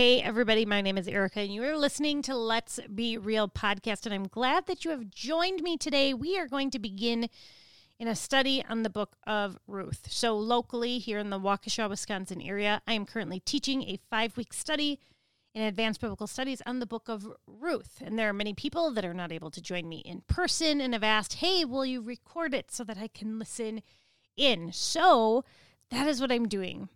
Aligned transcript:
Hey, 0.00 0.22
everybody, 0.22 0.64
my 0.64 0.80
name 0.80 0.96
is 0.96 1.06
Erica, 1.06 1.40
and 1.40 1.52
you 1.52 1.62
are 1.62 1.76
listening 1.76 2.22
to 2.22 2.34
Let's 2.34 2.80
Be 2.94 3.18
Real 3.18 3.50
podcast. 3.50 4.06
And 4.06 4.14
I'm 4.14 4.28
glad 4.28 4.64
that 4.64 4.82
you 4.82 4.92
have 4.92 5.10
joined 5.10 5.62
me 5.62 5.76
today. 5.76 6.14
We 6.14 6.38
are 6.38 6.48
going 6.48 6.70
to 6.70 6.78
begin 6.78 7.28
in 7.98 8.08
a 8.08 8.16
study 8.16 8.64
on 8.66 8.82
the 8.82 8.88
book 8.88 9.16
of 9.26 9.58
Ruth. 9.66 10.06
So, 10.10 10.38
locally 10.38 10.96
here 11.00 11.18
in 11.18 11.28
the 11.28 11.38
Waukesha, 11.38 11.86
Wisconsin 11.86 12.40
area, 12.40 12.80
I 12.86 12.94
am 12.94 13.04
currently 13.04 13.40
teaching 13.40 13.82
a 13.82 13.98
five 14.08 14.38
week 14.38 14.54
study 14.54 14.98
in 15.54 15.64
advanced 15.64 16.00
biblical 16.00 16.26
studies 16.26 16.62
on 16.64 16.78
the 16.78 16.86
book 16.86 17.10
of 17.10 17.28
Ruth. 17.46 18.00
And 18.02 18.18
there 18.18 18.30
are 18.30 18.32
many 18.32 18.54
people 18.54 18.90
that 18.92 19.04
are 19.04 19.12
not 19.12 19.32
able 19.32 19.50
to 19.50 19.60
join 19.60 19.86
me 19.86 19.98
in 19.98 20.22
person 20.22 20.80
and 20.80 20.94
have 20.94 21.04
asked, 21.04 21.34
hey, 21.34 21.66
will 21.66 21.84
you 21.84 22.00
record 22.00 22.54
it 22.54 22.70
so 22.70 22.84
that 22.84 22.96
I 22.96 23.08
can 23.08 23.38
listen 23.38 23.82
in? 24.34 24.72
So, 24.72 25.44
that 25.90 26.06
is 26.06 26.22
what 26.22 26.32
I'm 26.32 26.48
doing. 26.48 26.88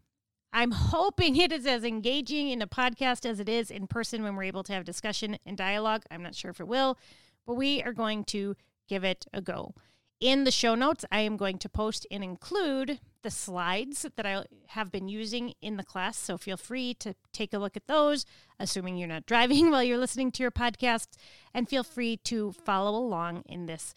I'm 0.57 0.71
hoping 0.71 1.35
it 1.35 1.51
is 1.51 1.67
as 1.67 1.83
engaging 1.83 2.49
in 2.49 2.63
a 2.63 2.69
podcast 2.69 3.27
as 3.27 3.41
it 3.41 3.49
is 3.49 3.73
in 3.73 3.89
person 3.89 4.23
when 4.23 4.37
we're 4.37 4.45
able 4.45 4.63
to 4.63 4.73
have 4.73 4.85
discussion 4.85 5.37
and 5.45 5.57
dialogue. 5.57 6.05
I'm 6.13 6.23
not 6.23 6.37
sure 6.37 6.53
if 6.53 6.61
it 6.61 6.69
will, 6.69 6.97
but 7.45 7.55
we 7.55 7.83
are 7.83 7.93
going 7.93 8.23
to 8.27 8.55
give 8.89 9.03
it 9.03 9.27
a 9.35 9.41
go. 9.41 9.75
In 10.21 10.45
the 10.45 10.53
show 10.53 10.77
notes, 10.77 11.05
I 11.11 11.23
am 11.23 11.37
going 11.37 11.59
to 11.59 11.69
post 11.69 12.07
and 12.09 12.23
include 12.23 13.01
the 13.23 13.33
slides 13.33 14.07
that 14.15 14.25
I 14.25 14.45
have 14.69 14.93
been 14.93 15.09
using 15.09 15.55
in 15.61 15.77
the 15.77 15.83
class. 15.83 16.17
So 16.17 16.39
feel 16.39 16.57
free 16.57 16.95
to 17.01 17.17
take 17.33 17.53
a 17.53 17.59
look 17.59 17.77
at 17.77 17.89
those, 17.89 18.25
assuming 18.61 18.97
you're 18.97 19.09
not 19.09 19.27
driving 19.27 19.73
while 19.73 19.83
you're 19.83 19.99
listening 19.99 20.31
to 20.33 20.43
your 20.45 20.53
podcast, 20.53 21.09
and 21.53 21.69
feel 21.69 21.83
free 21.83 22.17
to 22.19 22.53
follow 22.53 22.97
along 22.97 23.43
in 23.47 23.67
this 23.67 23.93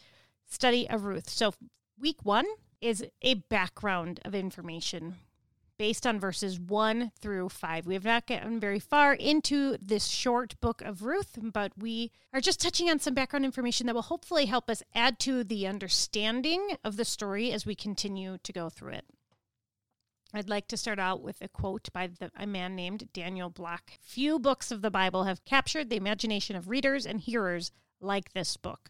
study 0.49 0.89
of 0.89 1.05
Ruth. 1.05 1.29
So, 1.29 1.53
week 1.99 2.25
one 2.25 2.47
is 2.81 3.05
a 3.21 3.35
background 3.35 4.21
of 4.25 4.33
information 4.33 5.17
based 5.77 6.07
on 6.07 6.19
verses 6.19 6.59
1 6.59 7.11
through 7.19 7.49
5. 7.49 7.85
We 7.85 7.93
have 7.93 8.03
not 8.03 8.27
gotten 8.27 8.59
very 8.59 8.79
far 8.79 9.13
into 9.13 9.77
this 9.81 10.07
short 10.07 10.59
book 10.59 10.81
of 10.81 11.03
Ruth, 11.03 11.37
but 11.41 11.71
we 11.77 12.11
are 12.33 12.41
just 12.41 12.61
touching 12.61 12.89
on 12.89 12.99
some 12.99 13.13
background 13.13 13.45
information 13.45 13.85
that 13.87 13.95
will 13.95 14.01
hopefully 14.03 14.45
help 14.45 14.69
us 14.69 14.83
add 14.95 15.19
to 15.19 15.43
the 15.43 15.67
understanding 15.67 16.77
of 16.83 16.97
the 16.97 17.05
story 17.05 17.51
as 17.51 17.65
we 17.65 17.75
continue 17.75 18.37
to 18.43 18.53
go 18.53 18.69
through 18.69 18.93
it. 18.93 19.05
I'd 20.33 20.49
like 20.49 20.67
to 20.67 20.77
start 20.77 20.99
out 20.99 21.21
with 21.21 21.41
a 21.41 21.47
quote 21.47 21.87
by 21.93 22.07
the, 22.07 22.31
a 22.35 22.45
man 22.45 22.75
named 22.75 23.09
Daniel 23.13 23.49
Block. 23.49 23.93
Few 24.01 24.39
books 24.39 24.71
of 24.71 24.81
the 24.81 24.91
Bible 24.91 25.23
have 25.23 25.45
captured 25.45 25.89
the 25.89 25.95
imagination 25.95 26.55
of 26.55 26.69
readers 26.69 27.05
and 27.05 27.21
hearers 27.21 27.71
like 28.01 28.33
this 28.33 28.57
book. 28.57 28.89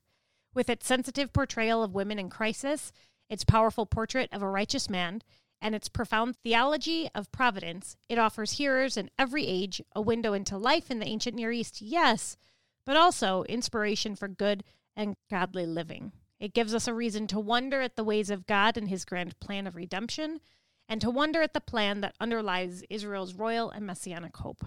With 0.53 0.69
its 0.69 0.87
sensitive 0.87 1.31
portrayal 1.33 1.83
of 1.83 1.93
women 1.93 2.17
in 2.17 2.29
crisis, 2.29 2.91
its 3.29 3.43
powerful 3.43 3.85
portrait 3.85 4.29
of 4.31 4.41
a 4.41 4.49
righteous 4.49 4.89
man, 4.89 5.21
and 5.61 5.73
its 5.75 5.89
profound 5.89 6.35
theology 6.37 7.09
of 7.15 7.31
providence, 7.31 7.95
it 8.09 8.17
offers 8.17 8.53
hearers 8.53 8.97
in 8.97 9.09
every 9.17 9.45
age 9.47 9.81
a 9.95 10.01
window 10.01 10.33
into 10.33 10.57
life 10.57 10.91
in 10.91 10.99
the 10.99 11.07
ancient 11.07 11.35
Near 11.35 11.51
East, 11.51 11.81
yes, 11.81 12.37
but 12.85 12.95
also 12.95 13.43
inspiration 13.43 14.15
for 14.15 14.27
good 14.27 14.63
and 14.95 15.15
godly 15.29 15.65
living. 15.65 16.11
It 16.39 16.53
gives 16.53 16.73
us 16.75 16.87
a 16.87 16.93
reason 16.93 17.27
to 17.27 17.39
wonder 17.39 17.81
at 17.81 17.95
the 17.95 18.03
ways 18.03 18.29
of 18.29 18.45
God 18.45 18.77
and 18.77 18.89
his 18.89 19.05
grand 19.05 19.39
plan 19.39 19.67
of 19.67 19.75
redemption, 19.75 20.39
and 20.87 21.01
to 21.01 21.09
wonder 21.09 21.41
at 21.41 21.53
the 21.53 21.61
plan 21.61 22.01
that 22.01 22.15
underlies 22.19 22.83
Israel's 22.89 23.33
royal 23.33 23.69
and 23.69 23.85
messianic 23.85 24.37
hope. 24.37 24.63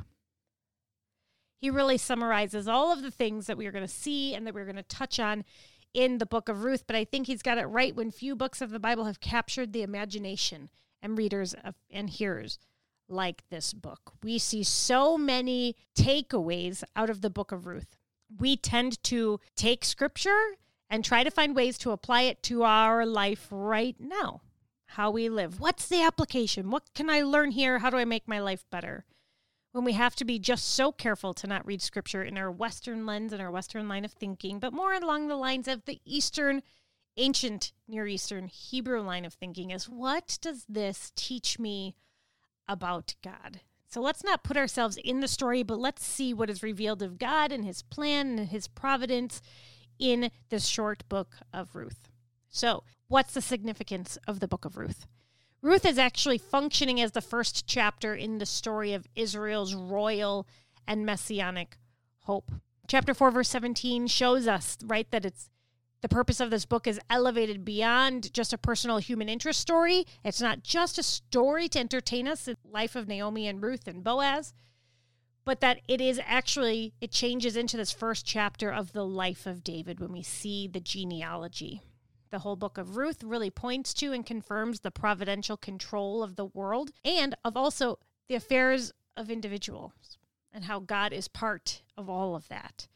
He 1.61 1.71
really 1.71 1.99
summarizes 1.99 2.67
all 2.69 2.93
of 2.93 3.03
the 3.03 3.11
things 3.11 3.47
that 3.47 3.57
we 3.57 3.67
are 3.67 3.73
going 3.73 3.87
to 3.87 3.93
see 3.93 4.35
and 4.35 4.47
that 4.47 4.55
we're 4.55 4.65
going 4.65 4.77
to 4.77 4.83
touch 4.83 5.21
on 5.21 5.45
in 5.95 6.19
the 6.19 6.27
book 6.27 6.49
of 6.49 6.65
Ruth, 6.65 6.85
but 6.87 6.97
I 6.97 7.05
think 7.05 7.27
he's 7.27 7.43
got 7.43 7.59
it 7.59 7.65
right 7.65 7.95
when 7.95 8.11
few 8.11 8.37
books 8.37 8.61
of 8.61 8.71
the 8.71 8.79
Bible 8.79 9.05
have 9.05 9.21
captured 9.21 9.73
the 9.73 9.83
imagination 9.83 10.71
and 11.03 11.19
readers 11.19 11.55
of, 11.65 11.75
and 11.91 12.09
hearers 12.11 12.59
like 13.09 13.43
this 13.51 13.73
book. 13.73 14.13
We 14.23 14.39
see 14.39 14.63
so 14.63 15.19
many 15.19 15.77
takeaways 15.97 16.85
out 16.95 17.11
of 17.11 17.21
the 17.21 17.31
book 17.31 17.53
of 17.53 17.67
Ruth. 17.67 17.97
We 18.39 18.57
tend 18.57 19.03
to 19.05 19.41
take 19.57 19.85
scripture 19.85 20.57
and 20.89 21.05
try 21.05 21.25
to 21.25 21.31
find 21.31 21.55
ways 21.57 21.79
to 21.79 21.91
apply 21.91 22.23
it 22.23 22.43
to 22.45 22.63
our 22.63 23.05
life 23.05 23.49
right 23.51 23.97
now, 23.99 24.43
how 24.87 25.11
we 25.11 25.29
live. 25.29 25.61
What's 25.61 25.89
the 25.89 26.03
application? 26.03 26.71
What 26.71 26.95
can 26.95 27.11
I 27.11 27.23
learn 27.23 27.51
here? 27.53 27.79
How 27.81 27.91
do 27.91 27.97
I 27.97 28.05
make 28.05 28.29
my 28.29 28.41
life 28.41 28.65
better? 28.71 29.05
When 29.73 29.85
we 29.85 29.93
have 29.93 30.17
to 30.17 30.25
be 30.25 30.39
just 30.39 30.75
so 30.75 30.91
careful 30.91 31.33
to 31.35 31.47
not 31.47 31.67
read 31.67 31.81
scripture 31.81 32.23
in 32.23 32.37
our 32.37 32.51
Western 32.51 33.07
lens 33.07 33.33
and 33.33 33.41
our 33.41 33.51
Western 33.51 33.89
line 33.89 34.05
of 34.05 34.13
thinking, 34.13 34.59
but 34.59 34.73
more 34.73 34.93
along 34.93 35.29
the 35.29 35.37
lines 35.37 35.69
of 35.69 35.85
the 35.85 36.01
Eastern, 36.05 36.63
ancient 37.17 37.73
Near 37.87 38.07
Eastern 38.07 38.49
Hebrew 38.49 39.01
line 39.01 39.25
of 39.25 39.35
thinking 39.35 39.71
is 39.71 39.89
what 39.89 40.39
does 40.41 40.65
this 40.69 41.13
teach 41.15 41.59
me 41.59 41.95
about 42.69 43.15
God? 43.23 43.61
So 43.89 44.01
let's 44.01 44.23
not 44.23 44.45
put 44.45 44.57
ourselves 44.57 44.97
in 44.97 45.21
the 45.21 45.29
story, 45.29 45.63
but 45.63 45.79
let's 45.79 46.05
see 46.05 46.33
what 46.33 46.51
is 46.51 46.63
revealed 46.63 47.03
of 47.03 47.19
God 47.19 47.51
and 47.51 47.65
his 47.65 47.83
plan 47.83 48.39
and 48.39 48.49
his 48.49 48.69
providence 48.69 49.43
in 49.99 50.31
this 50.49 50.67
short 50.67 51.09
book 51.09 51.37
of 51.53 51.75
Ruth. 51.75 52.09
So, 52.49 52.85
what's 53.09 53.35
the 53.35 53.41
significance 53.41 54.17
of 54.27 54.41
the 54.41 54.49
book 54.49 54.65
of 54.65 54.77
Ruth? 54.77 55.07
Ruth 55.63 55.85
is 55.85 55.99
actually 55.99 56.39
functioning 56.39 57.01
as 57.01 57.13
the 57.13 57.21
first 57.21 57.67
chapter 57.67 58.15
in 58.15 58.39
the 58.39 58.47
story 58.47 58.95
of 58.95 59.07
Israel's 59.15 59.75
royal 59.75 60.47
and 60.87 61.05
messianic 61.05 61.77
hope. 62.21 62.51
Chapter 62.89 63.13
4, 63.13 63.31
verse 63.31 63.51
17 63.51 64.07
shows 64.07 64.49
us, 64.49 64.79
right, 64.83 65.11
that 65.11 65.27
it's 65.27 65.51
the 66.01 66.09
purpose 66.09 66.41
of 66.41 66.51
this 66.51 66.65
book 66.65 66.87
is 66.87 66.99
elevated 67.11 67.63
beyond 67.63 68.33
just 68.33 68.55
a 68.55 68.59
personal 68.59 68.97
human 68.99 69.29
interest 69.29 69.61
story. 69.61 70.07
It's 70.25 70.41
not 70.41 70.63
just 70.63 70.99
a 70.99 71.03
story 71.03 71.69
to 71.69 71.79
entertain 71.79 72.27
us, 72.27 72.47
the 72.47 72.57
life 72.65 72.97
of 72.97 73.07
Naomi 73.07 73.47
and 73.47 73.63
Ruth 73.63 73.87
and 73.87 74.03
Boaz, 74.03 74.55
but 75.45 75.61
that 75.61 75.81
it 75.89 76.01
is 76.01 76.19
actually, 76.25 76.95
it 77.03 77.11
changes 77.11 77.55
into 77.55 77.77
this 77.77 77.93
first 77.93 78.25
chapter 78.25 78.73
of 78.73 78.95
the 78.95 79.05
life 79.05 79.47
of 79.47 79.63
David 79.63 80.01
when 80.01 80.11
we 80.11 80.23
see 80.23 80.67
the 80.67 80.81
genealogy 80.81 81.83
the 82.31 82.41
whole 82.41 82.57
book 82.57 82.79
of 82.79 82.97
Ruth 82.97 83.23
really 83.23 83.51
points 83.51 83.93
to 83.95 84.13
and 84.13 84.25
confirms 84.25 84.81
the 84.81 84.91
providential 84.91 85.57
control 85.57 86.23
of 86.23 86.37
the 86.37 86.45
world 86.45 86.91
and 87.05 87.35
of 87.45 87.57
also 87.57 87.99
the 88.29 88.35
affairs 88.35 88.93
of 89.17 89.31
individuals 89.31 90.19
and 90.53 90.65
how 90.65 90.81
God 90.81 91.13
is 91.13 91.29
part 91.29 91.83
of 91.97 92.09
all 92.09 92.35
of 92.35 92.49
that. 92.49 92.89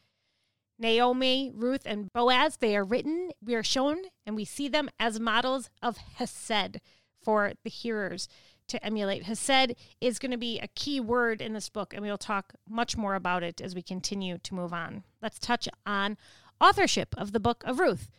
Naomi, 0.77 1.51
Ruth, 1.53 1.83
and 1.85 2.11
Boaz, 2.11 2.57
they 2.57 2.75
are 2.75 2.83
written, 2.83 3.31
we 3.43 3.55
are 3.55 3.63
shown, 3.63 3.97
and 4.25 4.35
we 4.35 4.43
see 4.43 4.67
them 4.67 4.89
as 4.99 5.19
models 5.19 5.69
of 5.81 5.97
Hesed 5.97 6.81
for 7.23 7.53
the 7.63 7.69
hearers 7.69 8.27
to 8.67 8.83
emulate. 8.85 9.23
Hesed 9.23 9.75
is 10.01 10.19
going 10.19 10.31
to 10.31 10.37
be 10.37 10.59
a 10.59 10.67
key 10.67 10.99
word 10.99 11.41
in 11.41 11.53
this 11.53 11.69
book, 11.69 11.93
and 11.93 12.01
we'll 12.01 12.17
talk 12.17 12.53
much 12.67 12.97
more 12.97 13.15
about 13.15 13.43
it 13.43 13.61
as 13.61 13.73
we 13.73 13.81
continue 13.81 14.37
to 14.39 14.53
move 14.53 14.73
on. 14.73 15.03
Let's 15.21 15.39
touch 15.39 15.69
on 15.85 16.17
authorship 16.59 17.15
of 17.17 17.31
the 17.31 17.39
book 17.39 17.63
of 17.65 17.79
Ruth. 17.79 18.09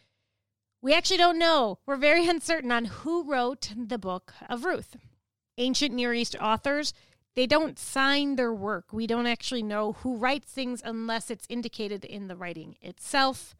We 0.86 0.94
actually 0.94 1.16
don't 1.16 1.40
know. 1.40 1.80
We're 1.84 1.96
very 1.96 2.28
uncertain 2.28 2.70
on 2.70 2.84
who 2.84 3.24
wrote 3.24 3.72
the 3.76 3.98
book 3.98 4.34
of 4.48 4.64
Ruth. 4.64 4.96
Ancient 5.58 5.92
Near 5.92 6.14
East 6.14 6.36
authors, 6.40 6.94
they 7.34 7.44
don't 7.44 7.76
sign 7.76 8.36
their 8.36 8.54
work. 8.54 8.92
We 8.92 9.08
don't 9.08 9.26
actually 9.26 9.64
know 9.64 9.94
who 9.94 10.16
writes 10.16 10.52
things 10.52 10.80
unless 10.84 11.28
it's 11.28 11.44
indicated 11.48 12.04
in 12.04 12.28
the 12.28 12.36
writing 12.36 12.76
itself, 12.80 13.56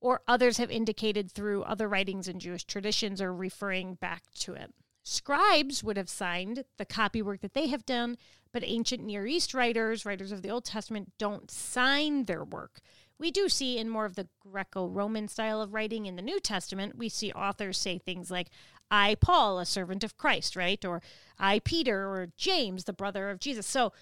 or 0.00 0.22
others 0.26 0.56
have 0.56 0.70
indicated 0.70 1.30
through 1.30 1.62
other 1.64 1.86
writings 1.86 2.26
in 2.26 2.40
Jewish 2.40 2.64
traditions 2.64 3.20
or 3.20 3.34
referring 3.34 3.96
back 3.96 4.22
to 4.36 4.54
it. 4.54 4.72
Scribes 5.02 5.84
would 5.84 5.98
have 5.98 6.08
signed 6.08 6.64
the 6.78 6.86
copy 6.86 7.20
work 7.20 7.42
that 7.42 7.52
they 7.52 7.66
have 7.66 7.84
done, 7.84 8.16
but 8.50 8.64
ancient 8.64 9.04
Near 9.04 9.26
East 9.26 9.52
writers, 9.52 10.06
writers 10.06 10.32
of 10.32 10.40
the 10.40 10.50
Old 10.50 10.64
Testament, 10.64 11.12
don't 11.18 11.50
sign 11.50 12.24
their 12.24 12.44
work. 12.44 12.80
We 13.20 13.30
do 13.30 13.50
see 13.50 13.76
in 13.76 13.90
more 13.90 14.06
of 14.06 14.16
the 14.16 14.28
Greco 14.40 14.88
Roman 14.88 15.28
style 15.28 15.60
of 15.60 15.74
writing 15.74 16.06
in 16.06 16.16
the 16.16 16.22
New 16.22 16.40
Testament, 16.40 16.96
we 16.96 17.10
see 17.10 17.30
authors 17.32 17.76
say 17.76 17.98
things 17.98 18.30
like, 18.30 18.48
I, 18.90 19.16
Paul, 19.20 19.58
a 19.58 19.66
servant 19.66 20.02
of 20.02 20.16
Christ, 20.16 20.56
right? 20.56 20.82
Or 20.86 21.02
I, 21.38 21.58
Peter, 21.58 22.08
or 22.08 22.30
James, 22.38 22.84
the 22.84 22.94
brother 22.94 23.28
of 23.28 23.38
Jesus. 23.38 23.66
So 23.66 23.92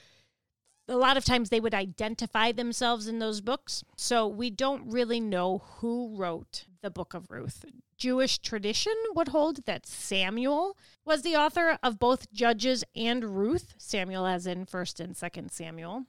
a 0.86 0.96
lot 0.96 1.16
of 1.16 1.24
times 1.24 1.50
they 1.50 1.58
would 1.58 1.74
identify 1.74 2.52
themselves 2.52 3.08
in 3.08 3.18
those 3.18 3.40
books. 3.40 3.82
So 3.96 4.28
we 4.28 4.50
don't 4.50 4.88
really 4.88 5.18
know 5.18 5.62
who 5.78 6.14
wrote 6.16 6.66
the 6.80 6.90
book 6.90 7.12
of 7.12 7.28
Ruth. 7.28 7.64
Jewish 7.96 8.38
tradition 8.38 8.94
would 9.16 9.28
hold 9.28 9.66
that 9.66 9.84
Samuel 9.84 10.76
was 11.04 11.22
the 11.22 11.34
author 11.34 11.76
of 11.82 11.98
both 11.98 12.32
Judges 12.32 12.84
and 12.94 13.36
Ruth, 13.36 13.74
Samuel 13.78 14.26
as 14.26 14.46
in 14.46 14.64
1st 14.64 15.00
and 15.00 15.14
2nd 15.16 15.50
Samuel. 15.50 16.04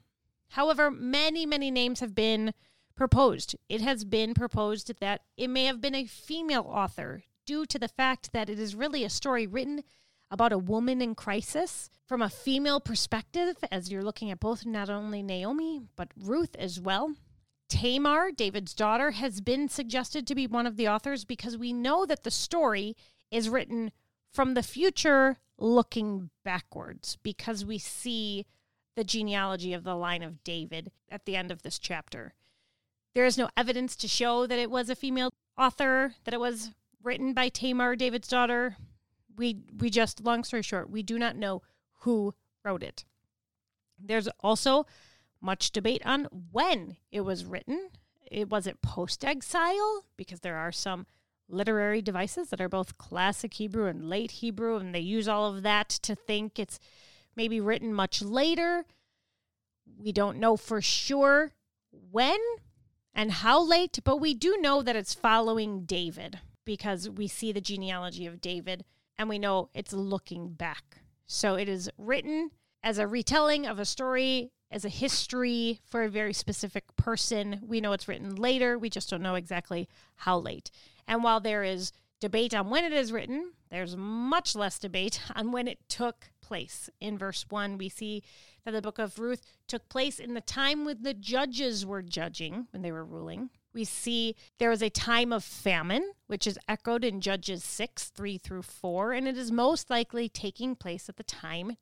However, 0.50 0.92
many, 0.92 1.48
many 1.48 1.72
names 1.72 2.00
have 2.00 2.14
been 2.14 2.54
proposed. 3.00 3.56
It 3.70 3.80
has 3.80 4.04
been 4.04 4.34
proposed 4.34 4.92
that 5.00 5.22
it 5.38 5.48
may 5.48 5.64
have 5.64 5.80
been 5.80 5.96
a 5.96 6.06
female 6.06 6.68
author 6.70 7.24
due 7.46 7.66
to 7.66 7.80
the 7.80 7.88
fact 7.88 8.34
that 8.34 8.50
it 8.50 8.60
is 8.60 8.76
really 8.76 9.06
a 9.06 9.10
story 9.10 9.48
written 9.48 9.86
about 10.30 10.52
a 10.52 10.58
woman 10.58 11.02
in 11.02 11.16
crisis 11.16 11.90
from 12.06 12.22
a 12.22 12.30
female 12.30 12.82
perspective, 12.82 13.56
as 13.72 13.90
you're 13.90 14.04
looking 14.04 14.30
at 14.30 14.42
both 14.42 14.66
not 14.66 14.90
only 14.90 15.24
Naomi, 15.24 15.80
but 15.96 16.10
Ruth 16.22 16.58
as 16.58 16.82
well. 16.82 17.16
Tamar, 17.70 18.32
David's 18.32 18.74
daughter, 18.74 19.12
has 19.12 19.40
been 19.40 19.70
suggested 19.70 20.28
to 20.28 20.36
be 20.36 20.46
one 20.46 20.68
of 20.68 20.76
the 20.76 20.90
authors 20.90 21.24
because 21.24 21.58
we 21.58 21.72
know 21.72 22.06
that 22.06 22.26
the 22.26 22.32
story 22.32 22.98
is 23.32 23.48
written 23.48 23.94
from 24.34 24.56
the 24.56 24.64
future 24.64 25.38
looking 25.58 26.32
backwards 26.44 27.18
because 27.24 27.64
we 27.64 27.78
see 27.78 28.46
the 28.98 29.06
genealogy 29.06 29.72
of 29.72 29.86
the 29.86 29.96
line 29.96 30.22
of 30.22 30.44
David 30.44 30.92
at 31.10 31.24
the 31.24 31.38
end 31.38 31.50
of 31.50 31.62
this 31.62 31.80
chapter. 31.80 32.34
There 33.16 33.26
is 33.26 33.38
no 33.38 33.50
evidence 33.58 33.96
to 33.98 34.08
show 34.08 34.46
that 34.48 34.60
it 34.60 34.70
was 34.70 34.90
a 34.90 34.96
female 34.96 35.32
author, 35.58 36.14
that 36.24 36.34
it 36.34 36.40
was 36.40 36.72
written 37.04 37.34
by 37.34 37.50
Tamar, 37.50 37.96
David's 37.96 38.28
daughter. 38.28 38.78
We 39.36 39.58
we 39.78 39.90
just 39.90 40.24
long 40.24 40.44
story 40.44 40.62
short, 40.62 40.90
we 40.90 41.04
do 41.04 41.18
not 41.18 41.36
know 41.36 41.62
who 42.02 42.34
wrote 42.64 42.84
it. 42.84 43.06
There's 43.98 44.28
also 44.40 44.86
much 45.42 45.72
debate 45.72 46.02
on 46.06 46.28
when 46.52 46.98
it 47.12 47.22
was 47.22 47.46
written. 47.46 47.90
It 48.30 48.50
was 48.50 48.68
it 48.68 48.82
post 48.82 49.26
exile 49.26 50.06
because 50.18 50.42
there 50.42 50.58
are 50.58 50.72
some 50.72 51.08
literary 51.48 52.02
devices 52.02 52.50
that 52.50 52.62
are 52.62 52.70
both 52.70 52.98
classic 52.98 53.56
Hebrew 53.56 53.88
and 53.88 54.10
late 54.10 54.32
Hebrew, 54.32 54.78
and 54.78 54.94
they 54.94 55.00
use 55.00 55.28
all 55.28 55.54
of 55.54 55.64
that 55.64 55.90
to 55.90 56.16
think 56.16 56.60
it's 56.60 56.80
maybe 57.36 57.60
written 57.60 57.94
much 57.94 58.22
later. 58.22 58.86
We 59.98 60.12
don't 60.12 60.38
know 60.38 60.58
for 60.58 60.82
sure 60.82 61.54
when 62.12 62.38
and 63.20 63.34
how 63.34 63.62
late, 63.62 64.00
but 64.06 64.22
we 64.22 64.34
do 64.34 64.56
know 64.62 64.82
that 64.82 64.96
it's 64.96 65.14
following 65.14 65.84
David 65.84 66.40
because 66.64 67.10
we 67.10 67.28
see 67.28 67.52
the 67.52 67.60
genealogy 67.60 68.26
of 68.26 68.40
David 68.40 68.86
and 69.18 69.28
we 69.28 69.38
know 69.38 69.68
it's 69.74 69.92
looking 69.92 70.54
back. 70.54 71.02
So 71.28 71.56
it 71.56 71.68
is 71.68 71.90
written 71.98 72.52
as 72.82 72.98
a 72.98 73.08
retelling 73.08 73.68
of 73.68 73.78
a 73.78 73.84
story, 73.84 74.52
as 74.72 74.86
a 74.86 74.90
history 74.90 75.82
for 75.84 76.04
a 76.04 76.10
very 76.10 76.32
specific 76.32 76.86
person. 76.96 77.60
We 77.62 77.82
know 77.82 77.92
it's 77.92 78.08
written 78.08 78.38
later, 78.38 78.80
we 78.80 78.90
just 78.90 79.10
don't 79.10 79.22
know 79.22 79.36
exactly 79.36 79.90
how 80.16 80.38
late. 80.38 80.72
And 81.06 81.22
while 81.22 81.42
there 81.42 81.66
is 81.66 81.92
debate 82.22 82.56
on 82.56 82.70
when 82.70 82.86
it 82.86 82.94
is 82.94 83.12
written, 83.12 83.52
there's 83.70 83.98
much 83.98 84.56
less 84.56 84.80
debate 84.80 85.20
on 85.36 85.52
when 85.52 85.68
it 85.68 85.80
took 85.90 86.32
place. 86.50 86.90
In 87.00 87.16
verse 87.16 87.46
1, 87.48 87.78
we 87.78 87.90
see 87.90 88.24
that 88.66 88.72
the 88.72 88.82
book 88.82 88.98
of 88.98 89.20
Ruth 89.20 89.44
took 89.68 89.88
place 89.88 90.20
in 90.20 90.34
the 90.34 90.42
time 90.42 90.84
when 90.84 91.04
the 91.04 91.14
judges 91.14 91.86
were 91.86 92.02
judging, 92.02 92.68
when 92.72 92.82
they 92.82 92.92
were 92.92 93.06
ruling. 93.06 93.52
We 93.72 93.86
see 93.86 94.36
there 94.58 94.72
was 94.72 94.82
a 94.82 94.90
time 94.90 95.32
of 95.32 95.44
famine, 95.44 96.12
which 96.26 96.48
is 96.48 96.58
echoed 96.68 97.06
in 97.06 97.22
Judges 97.22 97.64
6 97.64 98.10
3 98.10 98.40
through 98.40 98.64
4, 98.64 99.14
and 99.14 99.28
it 99.28 99.38
is 99.38 99.52
most 99.52 99.92
likely 99.92 100.28
taking 100.28 100.76
place 100.76 101.08
at 101.08 101.18
the 101.18 101.24
time 101.24 101.78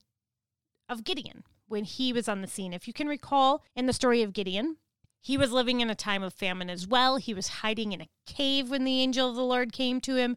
of 0.89 1.05
Gideon, 1.05 1.45
when 1.69 1.85
he 1.85 2.11
was 2.11 2.27
on 2.27 2.41
the 2.41 2.47
scene. 2.47 2.73
If 2.73 2.87
you 2.87 2.93
can 2.93 3.07
recall 3.07 3.63
in 3.73 3.85
the 3.85 3.93
story 3.93 4.21
of 4.21 4.33
Gideon, 4.33 4.75
he 5.21 5.37
was 5.37 5.53
living 5.53 5.79
in 5.79 5.89
a 5.89 5.95
time 5.95 6.23
of 6.23 6.33
famine 6.33 6.69
as 6.69 6.85
well. 6.85 7.15
He 7.15 7.33
was 7.33 7.47
hiding 7.47 7.93
in 7.93 8.01
a 8.01 8.09
cave 8.25 8.69
when 8.69 8.83
the 8.83 9.01
angel 9.01 9.29
of 9.29 9.35
the 9.37 9.43
Lord 9.43 9.71
came 9.71 10.01
to 10.01 10.17
him, 10.17 10.35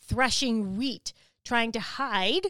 threshing 0.00 0.76
wheat, 0.76 1.12
trying 1.44 1.72
to 1.72 1.80
hide 1.80 2.46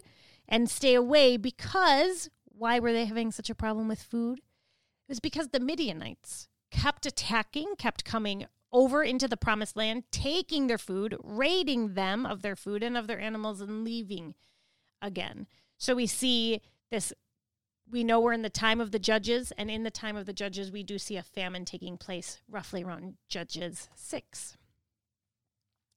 and 0.47 0.69
stay 0.69 0.95
away 0.95 1.37
because 1.37 2.29
why 2.45 2.79
were 2.79 2.93
they 2.93 3.05
having 3.05 3.31
such 3.31 3.49
a 3.49 3.55
problem 3.55 3.87
with 3.87 4.01
food? 4.01 4.39
It 4.39 5.09
was 5.09 5.19
because 5.19 5.49
the 5.49 5.59
Midianites 5.59 6.47
kept 6.71 7.05
attacking, 7.05 7.75
kept 7.77 8.05
coming 8.05 8.45
over 8.71 9.03
into 9.03 9.27
the 9.27 9.37
promised 9.37 9.77
land, 9.77 10.03
taking 10.11 10.67
their 10.67 10.77
food, 10.77 11.15
raiding 11.23 11.93
them 11.93 12.25
of 12.25 12.41
their 12.41 12.55
food 12.55 12.81
and 12.81 12.97
of 12.97 13.07
their 13.07 13.19
animals, 13.19 13.61
and 13.61 13.83
leaving 13.83 14.33
again. 15.01 15.47
So 15.77 15.95
we 15.95 16.07
see 16.07 16.61
this 16.89 17.13
we 17.89 18.03
know 18.03 18.19
we're 18.19 18.33
in 18.33 18.41
the 18.41 18.49
time 18.49 18.79
of 18.81 18.91
the 18.91 18.99
judges, 18.99 19.51
and 19.57 19.69
in 19.69 19.83
the 19.83 19.91
time 19.91 20.15
of 20.15 20.25
the 20.25 20.33
judges, 20.33 20.71
we 20.71 20.83
do 20.83 20.97
see 20.97 21.17
a 21.17 21.23
famine 21.23 21.65
taking 21.65 21.97
place 21.97 22.41
roughly 22.49 22.83
around 22.83 23.15
Judges 23.27 23.89
6. 23.95 24.57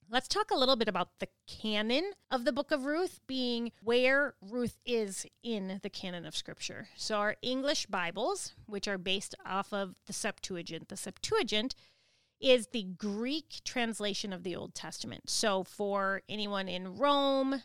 Let's 0.09 0.29
talk 0.29 0.51
a 0.51 0.57
little 0.57 0.77
bit 0.77 0.87
about 0.87 1.19
the 1.19 1.27
canon 1.47 2.13
of 2.31 2.45
the 2.45 2.53
book 2.53 2.71
of 2.71 2.85
Ruth, 2.85 3.19
being 3.27 3.73
where 3.83 4.35
Ruth 4.41 4.77
is 4.85 5.25
in 5.43 5.81
the 5.83 5.89
canon 5.89 6.25
of 6.25 6.33
scripture. 6.33 6.87
So, 6.95 7.17
our 7.17 7.35
English 7.41 7.87
Bibles, 7.87 8.55
which 8.67 8.87
are 8.87 8.97
based 8.97 9.35
off 9.45 9.73
of 9.73 9.95
the 10.05 10.13
Septuagint, 10.13 10.87
the 10.87 10.95
Septuagint 10.95 11.75
is 12.39 12.67
the 12.67 12.83
Greek 12.83 13.59
translation 13.65 14.31
of 14.31 14.43
the 14.43 14.55
Old 14.55 14.73
Testament. 14.73 15.29
So, 15.29 15.65
for 15.65 16.21
anyone 16.29 16.69
in 16.69 16.97
Rome, 16.97 17.63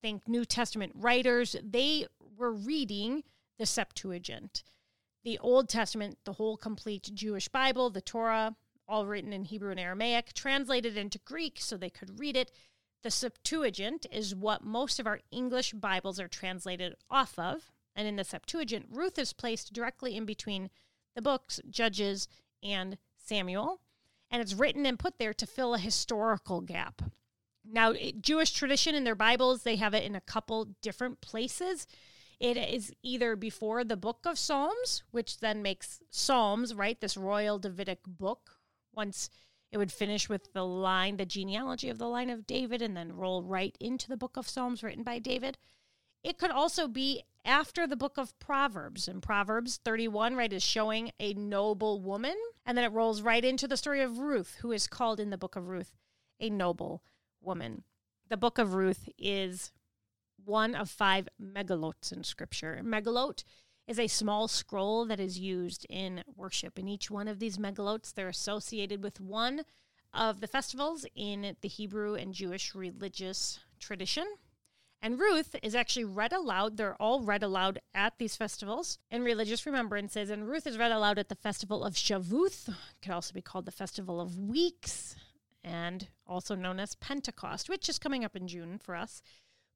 think 0.00 0.26
New 0.26 0.46
Testament 0.46 0.92
writers, 0.94 1.56
they 1.62 2.06
were 2.38 2.52
reading 2.52 3.22
the 3.58 3.66
Septuagint. 3.66 4.64
The 5.24 5.38
Old 5.40 5.68
Testament, 5.68 6.16
the 6.24 6.34
whole 6.34 6.56
complete 6.56 7.10
Jewish 7.12 7.48
Bible, 7.48 7.90
the 7.90 8.00
Torah, 8.00 8.56
all 8.88 9.06
written 9.06 9.32
in 9.32 9.44
Hebrew 9.44 9.70
and 9.70 9.80
Aramaic, 9.80 10.32
translated 10.32 10.96
into 10.96 11.18
Greek 11.18 11.58
so 11.60 11.76
they 11.76 11.90
could 11.90 12.18
read 12.18 12.36
it. 12.36 12.50
The 13.02 13.10
Septuagint 13.10 14.06
is 14.10 14.34
what 14.34 14.64
most 14.64 14.98
of 14.98 15.06
our 15.06 15.20
English 15.30 15.72
Bibles 15.72 16.18
are 16.18 16.28
translated 16.28 16.94
off 17.10 17.38
of. 17.38 17.70
And 17.94 18.06
in 18.06 18.16
the 18.16 18.24
Septuagint, 18.24 18.86
Ruth 18.90 19.18
is 19.18 19.32
placed 19.32 19.72
directly 19.72 20.16
in 20.16 20.26
between 20.26 20.70
the 21.14 21.22
books, 21.22 21.60
Judges, 21.70 22.28
and 22.62 22.98
Samuel. 23.16 23.80
And 24.30 24.42
it's 24.42 24.54
written 24.54 24.84
and 24.86 24.98
put 24.98 25.18
there 25.18 25.34
to 25.34 25.46
fill 25.46 25.74
a 25.74 25.78
historical 25.78 26.60
gap. 26.60 27.02
Now, 27.64 27.94
Jewish 28.20 28.52
tradition 28.52 28.94
in 28.94 29.04
their 29.04 29.14
Bibles, 29.14 29.62
they 29.62 29.76
have 29.76 29.94
it 29.94 30.04
in 30.04 30.14
a 30.14 30.20
couple 30.20 30.74
different 30.82 31.20
places. 31.20 31.86
It 32.38 32.56
is 32.56 32.92
either 33.02 33.34
before 33.34 33.82
the 33.82 33.96
book 33.96 34.20
of 34.26 34.38
Psalms, 34.38 35.02
which 35.10 35.40
then 35.40 35.62
makes 35.62 36.00
Psalms, 36.10 36.74
right? 36.74 37.00
This 37.00 37.16
royal 37.16 37.58
Davidic 37.58 38.00
book. 38.06 38.55
Once 38.96 39.30
it 39.70 39.78
would 39.78 39.92
finish 39.92 40.28
with 40.28 40.52
the 40.52 40.64
line, 40.64 41.16
the 41.16 41.26
genealogy 41.26 41.88
of 41.88 41.98
the 41.98 42.08
line 42.08 42.30
of 42.30 42.46
David, 42.46 42.80
and 42.80 42.96
then 42.96 43.12
roll 43.12 43.42
right 43.42 43.76
into 43.80 44.08
the 44.08 44.16
book 44.16 44.36
of 44.36 44.48
Psalms 44.48 44.82
written 44.82 45.02
by 45.02 45.18
David. 45.18 45.58
It 46.22 46.38
could 46.38 46.50
also 46.50 46.88
be 46.88 47.22
after 47.44 47.86
the 47.86 47.96
book 47.96 48.18
of 48.18 48.36
Proverbs. 48.38 49.06
And 49.06 49.22
Proverbs 49.22 49.78
31, 49.84 50.34
right, 50.34 50.52
is 50.52 50.62
showing 50.62 51.12
a 51.20 51.34
noble 51.34 52.00
woman. 52.00 52.34
And 52.64 52.76
then 52.76 52.84
it 52.84 52.92
rolls 52.92 53.22
right 53.22 53.44
into 53.44 53.68
the 53.68 53.76
story 53.76 54.02
of 54.02 54.18
Ruth, 54.18 54.56
who 54.60 54.72
is 54.72 54.86
called 54.86 55.20
in 55.20 55.30
the 55.30 55.38
book 55.38 55.56
of 55.56 55.68
Ruth 55.68 55.92
a 56.40 56.50
noble 56.50 57.02
woman. 57.40 57.84
The 58.28 58.36
book 58.36 58.58
of 58.58 58.74
Ruth 58.74 59.08
is 59.18 59.72
one 60.44 60.74
of 60.74 60.90
five 60.90 61.28
megalotes 61.40 62.12
in 62.12 62.24
Scripture. 62.24 62.80
Megalote 62.84 63.44
is 63.86 63.98
a 63.98 64.06
small 64.06 64.48
scroll 64.48 65.04
that 65.06 65.20
is 65.20 65.38
used 65.38 65.86
in 65.88 66.24
worship. 66.34 66.78
In 66.78 66.88
each 66.88 67.10
one 67.10 67.28
of 67.28 67.38
these 67.38 67.58
megalotes, 67.58 68.12
they're 68.12 68.28
associated 68.28 69.02
with 69.02 69.20
one 69.20 69.62
of 70.12 70.40
the 70.40 70.46
festivals 70.46 71.06
in 71.14 71.56
the 71.60 71.68
Hebrew 71.68 72.14
and 72.14 72.32
Jewish 72.34 72.74
religious 72.74 73.60
tradition. 73.78 74.26
And 75.02 75.20
Ruth 75.20 75.54
is 75.62 75.74
actually 75.74 76.04
read 76.04 76.32
aloud. 76.32 76.76
They're 76.76 77.00
all 77.00 77.20
read 77.22 77.42
aloud 77.42 77.80
at 77.94 78.14
these 78.18 78.34
festivals 78.34 78.98
and 79.10 79.22
religious 79.22 79.66
remembrances. 79.66 80.30
And 80.30 80.48
Ruth 80.48 80.66
is 80.66 80.78
read 80.78 80.90
aloud 80.90 81.18
at 81.18 81.28
the 81.28 81.34
festival 81.34 81.84
of 81.84 81.94
Shavuot, 81.94 82.74
could 83.02 83.12
also 83.12 83.34
be 83.34 83.42
called 83.42 83.66
the 83.66 83.72
festival 83.72 84.20
of 84.20 84.38
weeks, 84.38 85.14
and 85.62 86.08
also 86.26 86.54
known 86.54 86.80
as 86.80 86.94
Pentecost, 86.94 87.68
which 87.68 87.88
is 87.88 87.98
coming 87.98 88.24
up 88.24 88.34
in 88.34 88.48
June 88.48 88.78
for 88.78 88.96
us. 88.96 89.20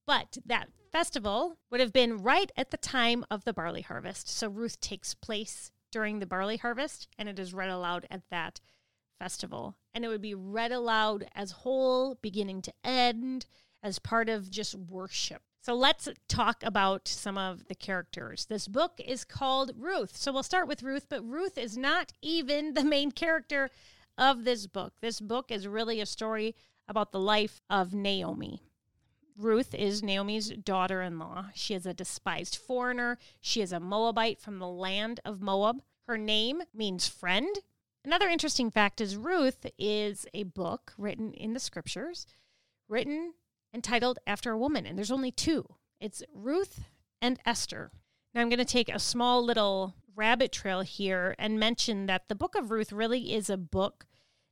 But 0.07 0.39
that 0.45 0.69
festival 0.91 1.59
would 1.71 1.81
have 1.81 1.93
been 1.93 2.23
right 2.23 2.51
at 2.57 2.71
the 2.71 2.77
time 2.77 3.25
of 3.31 3.45
the 3.45 3.53
barley 3.53 3.83
harvest. 3.83 4.29
So 4.29 4.49
Ruth 4.49 4.81
takes 4.81 5.15
place 5.15 5.71
during 5.93 6.19
the 6.19 6.27
barley 6.27 6.57
harvest 6.57 7.09
and 7.19 7.29
it 7.29 7.39
is 7.39 7.55
read 7.55 7.71
aloud 7.71 8.07
at 8.11 8.23
that 8.31 8.61
festival. 9.19 9.77
And 9.95 10.05
it 10.05 10.09
would 10.09 10.23
be 10.23 10.35
read 10.35 10.73
aloud 10.73 11.27
as 11.35 11.51
whole, 11.51 12.17
beginning 12.23 12.63
to 12.63 12.73
end, 12.85 13.47
as 13.83 13.99
part 13.99 14.29
of 14.29 14.51
just 14.51 14.75
worship. 14.75 15.43
So 15.63 15.75
let's 15.75 16.09
talk 16.27 16.63
about 16.63 17.07
some 17.07 17.37
of 17.37 17.69
the 17.69 17.75
characters. 17.75 18.47
This 18.47 18.67
book 18.67 19.01
is 19.05 19.25
called 19.25 19.73
Ruth. 19.77 20.17
So 20.17 20.33
we'll 20.33 20.43
start 20.43 20.67
with 20.67 20.83
Ruth, 20.83 21.07
but 21.09 21.23
Ruth 21.23 21.59
is 21.59 21.77
not 21.77 22.13
even 22.23 22.73
the 22.75 22.85
main 22.85 23.13
character 23.13 23.69
of 24.17 24.45
this 24.45 24.67
book. 24.67 24.95
This 25.01 25.21
book 25.21 25.51
is 25.51 25.69
really 25.69 26.01
a 26.01 26.07
story 26.07 26.55
about 26.89 27.13
the 27.13 27.21
life 27.21 27.61
of 27.69 27.93
Naomi. 27.93 28.63
Ruth 29.37 29.75
is 29.75 30.03
Naomi's 30.03 30.51
daughter 30.51 31.03
in 31.03 31.19
law. 31.19 31.47
She 31.55 31.75
is 31.75 31.87
a 31.87 31.95
despised 31.95 32.57
foreigner. 32.57 33.19
She 33.41 33.61
is 33.61 33.73
a 33.73 33.81
Moabite 33.81 34.41
from 34.41 34.59
the 34.59 34.69
land 34.69 35.21
of 35.25 35.41
Moab. 35.41 35.83
Her 36.07 36.19
name 36.19 36.63
means 36.75 37.09
friend. 37.09 37.57
Another 38.05 38.29
interesting 38.29 38.71
fact 38.71 39.01
is 39.01 39.17
Ruth 39.17 39.67
is 39.79 40.27
a 40.33 40.45
book 40.45 40.93
written 40.97 41.33
in 41.33 41.53
the 41.53 41.61
scriptures, 41.61 42.27
written 42.89 43.35
and 43.73 43.85
titled 43.85 44.19
after 44.27 44.53
a 44.53 44.59
woman, 44.59 44.87
and 44.87 44.97
there's 44.97 45.11
only 45.11 45.31
two. 45.31 45.65
It's 46.01 46.23
Ruth 46.33 46.81
and 47.21 47.39
Esther. 47.45 47.91
Now 48.35 48.41
I'm 48.41 48.49
going 48.49 48.59
to 48.59 48.65
take 48.65 48.89
a 48.89 48.99
small 48.99 49.45
little 49.45 49.95
rabbit 50.17 50.53
trail 50.53 50.81
here 50.81 51.35
and 51.39 51.61
mention 51.61 52.07
that 52.07 52.29
the 52.29 52.35
book 52.35 52.55
of 52.55 52.71
Ruth 52.71 52.93
really 52.93 53.35
is 53.35 53.51
a 53.51 53.57
book 53.57 54.07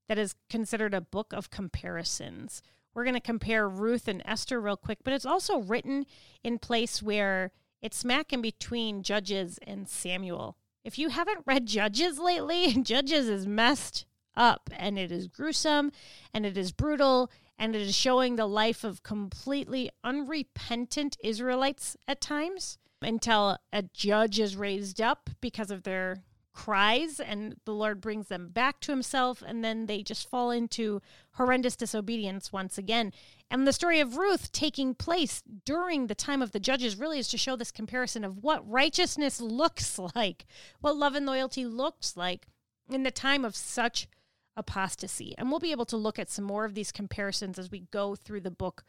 that 0.09 0.19
is 0.19 0.35
considered 0.49 0.95
a 0.95 1.01
book 1.01 1.33
of 1.33 1.51
comparisons. 1.51 2.63
We're 2.95 3.05
going 3.05 3.15
to 3.15 3.21
compare 3.21 3.69
Ruth 3.69 4.09
and 4.09 4.23
Esther 4.25 4.61
real 4.61 4.77
quick, 4.77 4.99
but 5.05 5.13
it's 5.13 5.27
also 5.27 5.59
written 5.59 6.07
in 6.43 6.59
place 6.59 7.03
where 7.03 7.53
it's 7.81 7.97
smack 7.97 8.33
in 8.33 8.43
between 8.43 9.03
Judges 9.03 9.59
and 9.67 9.89
Samuel. 9.89 10.57
If 10.85 10.99
you 10.99 11.11
haven't 11.11 11.45
read 11.47 11.67
Judges 11.67 12.19
lately, 12.19 12.73
Judges 12.83 13.29
is 13.29 13.47
messed 13.47 14.07
up 14.37 14.71
and 14.77 14.99
it 14.99 15.13
is 15.13 15.29
gruesome 15.29 15.93
and 16.33 16.47
it 16.47 16.57
is 16.57 16.73
brutal 16.73 17.31
and 17.59 17.75
it 17.75 17.83
is 17.83 17.95
showing 17.95 18.37
the 18.37 18.47
life 18.47 18.85
of 18.85 19.03
completely 19.03 19.91
unrepentant 20.05 21.17
Israelites 21.23 21.97
at 22.07 22.21
times. 22.21 22.79
until 23.01 23.59
a 23.73 23.83
judge 23.83 24.41
is 24.41 24.57
raised 24.57 25.01
up 25.01 25.31
because 25.41 25.71
of 25.71 25.85
their 25.85 26.25
cries 26.59 27.21
and 27.21 27.55
the 27.67 27.73
Lord 27.73 28.01
brings 28.01 28.27
them 28.27 28.49
back 28.49 28.81
to 28.81 28.91
himself 28.91 29.45
and 29.47 29.63
then 29.63 29.87
they 29.87 30.03
just 30.03 30.29
fall 30.29 30.51
into 30.51 31.01
horrendous 31.35 31.77
disobedience 31.77 32.53
once 32.53 32.77
again. 32.77 33.13
And 33.49 33.65
the 33.65 33.73
story 33.73 34.01
of 34.01 34.17
Ruth 34.17 34.51
taking 34.51 34.93
place 34.93 35.41
during 35.65 36.09
the 36.09 36.17
time 36.17 36.43
of 36.43 36.51
the 36.51 36.59
judges 36.59 36.99
really 36.99 37.21
is 37.21 37.29
to 37.29 37.39
show 37.39 37.55
this 37.55 37.71
comparison 37.71 38.25
of 38.25 38.43
what 38.43 38.69
righteousness 38.69 39.41
looks 39.63 40.01
like, 40.17 40.47
what 40.81 40.97
love 40.97 41.15
and 41.15 41.27
loyalty 41.27 41.65
looks 41.65 42.17
like 42.17 42.49
in 42.91 43.05
the 43.05 43.13
time 43.13 43.45
of 43.45 43.55
such 43.55 44.09
apostasy. 44.57 45.37
And 45.39 45.51
we'll 45.51 45.61
be 45.61 45.71
able 45.71 45.87
to 45.87 45.97
look 45.97 46.19
at 46.19 46.29
some 46.29 46.45
more 46.45 46.65
of 46.65 46.75
these 46.75 46.91
comparisons 46.91 47.61
as 47.61 47.71
we 47.71 47.85
go 47.93 48.17
through 48.17 48.41
the 48.41 48.51
book 48.51 48.83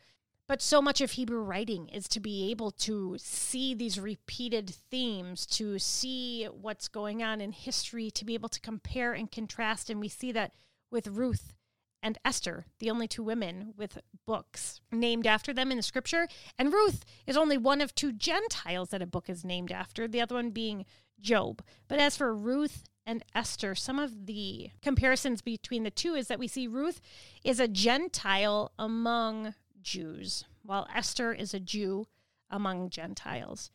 but 0.50 0.64
so 0.64 0.82
much 0.82 1.00
of 1.00 1.12
Hebrew 1.12 1.44
writing 1.44 1.90
is 1.90 2.08
to 2.08 2.20
be 2.20 2.50
able 2.50 2.72
to 2.72 3.16
see 3.20 3.76
these 3.76 4.00
repeated 4.00 4.68
themes, 4.90 5.46
to 5.46 5.78
see 5.78 6.46
what's 6.46 6.88
going 6.88 7.22
on 7.22 7.40
in 7.40 7.52
history, 7.52 8.10
to 8.10 8.26
be 8.26 8.34
able 8.34 8.50
to 8.50 8.60
compare 8.60 9.14
and 9.14 9.32
contrast. 9.32 9.92
And 9.92 10.00
we 10.00 10.08
see 10.08 10.32
that 10.32 10.54
with 10.90 11.06
Ruth 11.06 11.54
and 12.02 12.18
Esther, 12.26 12.66
the 12.80 12.90
only 12.90 13.08
two 13.08 13.22
women 13.22 13.76
with 13.78 14.00
books 14.26 14.82
named 14.92 15.28
after 15.28 15.54
them 15.54 15.70
in 15.70 15.78
the 15.78 15.84
scripture. 15.84 16.28
And 16.58 16.74
Ruth 16.74 17.06
is 17.28 17.38
only 17.38 17.60
one 17.60 17.80
of 17.80 17.94
two 17.94 18.12
Gentiles 18.12 18.90
that 18.90 19.04
a 19.04 19.08
book 19.08 19.30
is 19.30 19.46
named 19.46 19.72
after, 19.72 20.08
the 20.08 20.22
other 20.22 20.34
one 20.34 20.50
being 20.50 20.86
Job. 21.22 21.62
But 21.88 22.00
as 22.00 22.18
for 22.18 22.34
Ruth 22.34 22.86
and 23.06 23.24
Esther, 23.36 23.76
some 23.76 24.00
of 24.00 24.26
the 24.26 24.72
comparisons 24.82 25.44
between 25.44 25.84
the 25.84 25.92
two 25.92 26.16
is 26.16 26.28
that 26.28 26.40
we 26.40 26.48
see 26.48 26.66
Ruth 26.66 27.02
is 27.44 27.60
a 27.60 27.68
Gentile 27.68 28.72
among 28.80 29.54
Jews, 29.90 30.46
while 30.62 30.88
Esther 30.94 31.34
is 31.34 31.52
a 31.52 31.60
Jew 31.60 32.06
among 32.48 32.92
Gentiles. 32.92 33.72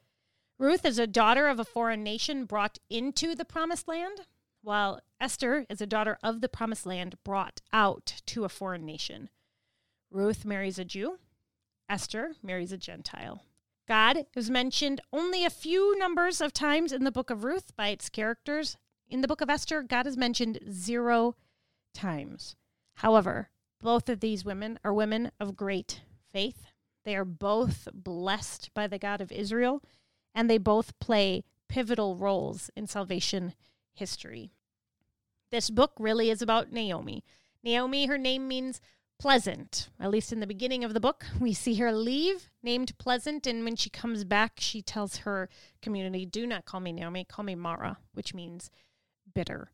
Ruth 0.60 0.84
is 0.84 0.96
a 0.96 1.08
daughter 1.08 1.48
of 1.48 1.58
a 1.58 1.64
foreign 1.64 2.04
nation 2.04 2.44
brought 2.44 2.78
into 2.88 3.34
the 3.34 3.44
promised 3.44 3.88
land, 3.88 4.20
while 4.62 5.00
Esther 5.20 5.66
is 5.68 5.80
a 5.80 5.88
daughter 5.88 6.16
of 6.22 6.40
the 6.40 6.48
promised 6.48 6.86
land 6.86 7.16
brought 7.24 7.60
out 7.72 8.22
to 8.26 8.44
a 8.44 8.48
foreign 8.48 8.86
nation. 8.86 9.28
Ruth 10.08 10.44
marries 10.44 10.78
a 10.78 10.84
Jew, 10.84 11.18
Esther 11.88 12.36
marries 12.44 12.70
a 12.70 12.78
Gentile. 12.78 13.42
God 13.88 14.26
is 14.36 14.48
mentioned 14.48 15.00
only 15.12 15.44
a 15.44 15.50
few 15.50 15.98
numbers 15.98 16.40
of 16.40 16.52
times 16.52 16.92
in 16.92 17.02
the 17.02 17.10
book 17.10 17.28
of 17.28 17.42
Ruth 17.42 17.74
by 17.74 17.88
its 17.88 18.08
characters. 18.08 18.76
In 19.08 19.20
the 19.20 19.28
book 19.28 19.40
of 19.40 19.50
Esther, 19.50 19.82
God 19.82 20.06
is 20.06 20.16
mentioned 20.16 20.60
zero 20.70 21.34
times. 21.92 22.54
However, 22.98 23.50
both 23.84 24.08
of 24.08 24.20
these 24.20 24.46
women 24.46 24.78
are 24.82 24.94
women 24.94 25.30
of 25.38 25.56
great 25.56 26.00
faith. 26.32 26.64
They 27.04 27.14
are 27.14 27.24
both 27.26 27.86
blessed 27.92 28.70
by 28.72 28.86
the 28.86 28.98
God 28.98 29.20
of 29.20 29.30
Israel, 29.30 29.82
and 30.34 30.48
they 30.48 30.56
both 30.56 30.98
play 31.00 31.44
pivotal 31.68 32.16
roles 32.16 32.70
in 32.74 32.86
salvation 32.86 33.52
history. 33.92 34.52
This 35.50 35.68
book 35.68 35.92
really 35.98 36.30
is 36.30 36.40
about 36.40 36.72
Naomi. 36.72 37.24
Naomi, 37.62 38.06
her 38.06 38.16
name 38.16 38.48
means 38.48 38.80
pleasant, 39.18 39.90
at 40.00 40.10
least 40.10 40.32
in 40.32 40.40
the 40.40 40.46
beginning 40.46 40.82
of 40.82 40.94
the 40.94 40.98
book. 41.00 41.26
We 41.38 41.52
see 41.52 41.74
her 41.74 41.92
leave 41.92 42.48
named 42.62 42.96
Pleasant, 42.96 43.46
and 43.46 43.64
when 43.64 43.76
she 43.76 43.90
comes 43.90 44.24
back, 44.24 44.54
she 44.60 44.80
tells 44.80 45.18
her 45.18 45.50
community, 45.82 46.24
Do 46.24 46.46
not 46.46 46.64
call 46.64 46.80
me 46.80 46.92
Naomi, 46.92 47.24
call 47.24 47.44
me 47.44 47.54
Mara, 47.54 47.98
which 48.14 48.32
means 48.32 48.70
bitter. 49.34 49.72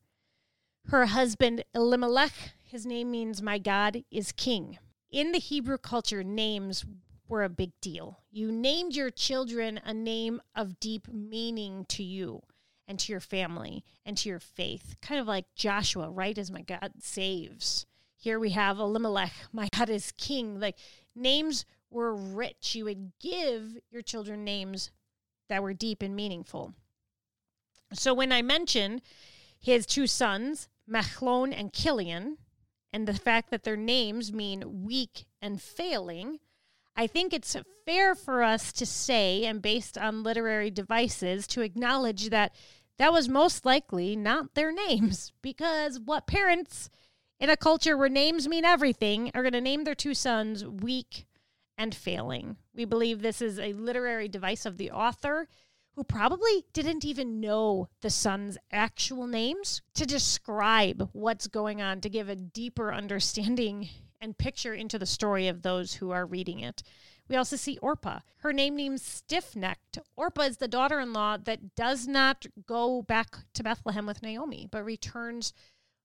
Her 0.87 1.07
husband 1.07 1.65
Elimelech, 1.77 2.55
his 2.71 2.87
name 2.87 3.11
means 3.11 3.43
my 3.43 3.59
God 3.59 4.05
is 4.13 4.31
king. 4.31 4.79
In 5.11 5.33
the 5.33 5.41
Hebrew 5.41 5.77
culture, 5.77 6.23
names 6.23 6.85
were 7.27 7.43
a 7.43 7.49
big 7.49 7.73
deal. 7.81 8.21
You 8.31 8.53
named 8.53 8.95
your 8.95 9.11
children 9.11 9.81
a 9.85 9.93
name 9.93 10.41
of 10.55 10.79
deep 10.79 11.09
meaning 11.13 11.85
to 11.89 12.05
you 12.05 12.43
and 12.87 12.97
to 13.01 13.11
your 13.11 13.21
family 13.21 13.85
and 14.07 14.17
to 14.19 14.29
your 14.29 14.39
faith. 14.39 14.95
Kind 15.03 15.21
of 15.21 15.27
like 15.27 15.47
Joshua, 15.57 16.11
right? 16.11 16.39
As 16.39 16.53
my 16.53 16.63
God 16.63 16.93
saves. 17.01 17.87
Here 18.17 18.39
we 18.39 18.51
have 18.51 18.79
Elimelech, 18.79 19.33
my 19.53 19.69
God 19.77 19.91
is 19.91 20.13
king. 20.13 20.61
Like 20.61 20.77
names 21.17 21.65
were 21.91 22.15
rich. 22.15 22.77
You 22.77 22.85
would 22.85 23.19
give 23.19 23.79
your 23.91 24.03
children 24.03 24.45
names 24.45 24.93
that 25.49 25.63
were 25.63 25.75
deep 25.75 26.03
and 26.03 26.15
meaningful. 26.15 26.75
So 27.93 28.15
when 28.15 28.31
I 28.31 28.43
mentioned 28.43 29.03
his 29.59 29.87
two 29.87 30.07
sons, 30.07 30.69
Machlon 30.89 31.53
and 31.53 31.73
Chilion, 31.73 32.39
and 32.93 33.07
the 33.07 33.15
fact 33.15 33.51
that 33.51 33.65
their 33.65 33.77
names 33.77 34.33
mean 34.33 34.85
weak 34.85 35.27
and 35.41 35.61
failing, 35.61 36.39
I 36.97 37.07
think 37.07 37.33
it's 37.33 37.57
fair 37.87 38.15
for 38.15 38.43
us 38.43 38.73
to 38.73 38.87
say, 38.87 39.45
and 39.45 39.63
based 39.63 39.97
on 39.97 40.23
literary 40.23 40.71
devices, 40.71 41.47
to 41.49 41.63
acknowledge 41.63 42.31
that 42.31 42.55
that 42.99 43.13
was 43.13 43.29
most 43.29 43.65
likely 43.65 44.17
not 44.17 44.55
their 44.55 44.73
names. 44.89 45.33
Because 45.43 45.99
what 45.99 46.27
parents 46.27 46.91
in 47.39 47.49
a 47.49 47.57
culture 47.57 47.97
where 47.97 48.09
names 48.09 48.49
mean 48.49 48.65
everything 48.65 49.31
are 49.35 49.43
going 49.43 49.55
to 49.55 49.61
name 49.61 49.85
their 49.85 49.95
two 49.95 50.15
sons 50.15 50.67
weak 50.67 51.27
and 51.79 51.95
failing? 51.95 52.57
We 52.75 52.85
believe 52.85 53.23
this 53.23 53.41
is 53.41 53.59
a 53.59 53.73
literary 53.73 54.29
device 54.29 54.67
of 54.67 54.79
the 54.79 54.91
author 54.91 55.49
who 56.01 56.05
probably 56.05 56.65
didn't 56.73 57.05
even 57.05 57.43
know 57.43 57.87
the 58.01 58.09
sons' 58.09 58.57
actual 58.73 59.27
names 59.27 59.83
to 59.93 60.07
describe 60.07 61.11
what's 61.13 61.47
going 61.47 61.83
on, 61.83 62.01
to 62.01 62.09
give 62.09 62.27
a 62.27 62.35
deeper 62.35 62.91
understanding 62.91 63.87
and 64.19 64.39
picture 64.39 64.73
into 64.73 64.99
the 64.99 65.05
story 65.05 65.47
of 65.47 65.61
those 65.61 65.93
who 65.93 66.11
are 66.11 66.25
reading 66.25 66.61
it. 66.61 66.83
We 67.29 67.37
also 67.37 67.55
see 67.57 67.77
Orpah. 67.83 68.21
Her 68.39 68.55
name 68.55 68.77
means 68.77 69.03
stiff 69.03 69.55
necked. 69.55 69.99
Orpah 70.17 70.45
is 70.45 70.57
the 70.57 70.69
daughter 70.69 71.01
in 71.01 71.13
law 71.13 71.37
that 71.37 71.75
does 71.75 72.09
not 72.09 72.47
go 72.67 73.03
back 73.03 73.37
to 73.53 73.63
Bethlehem 73.63 74.07
with 74.07 74.23
Naomi, 74.23 74.67
but 74.71 74.83
returns 74.83 75.53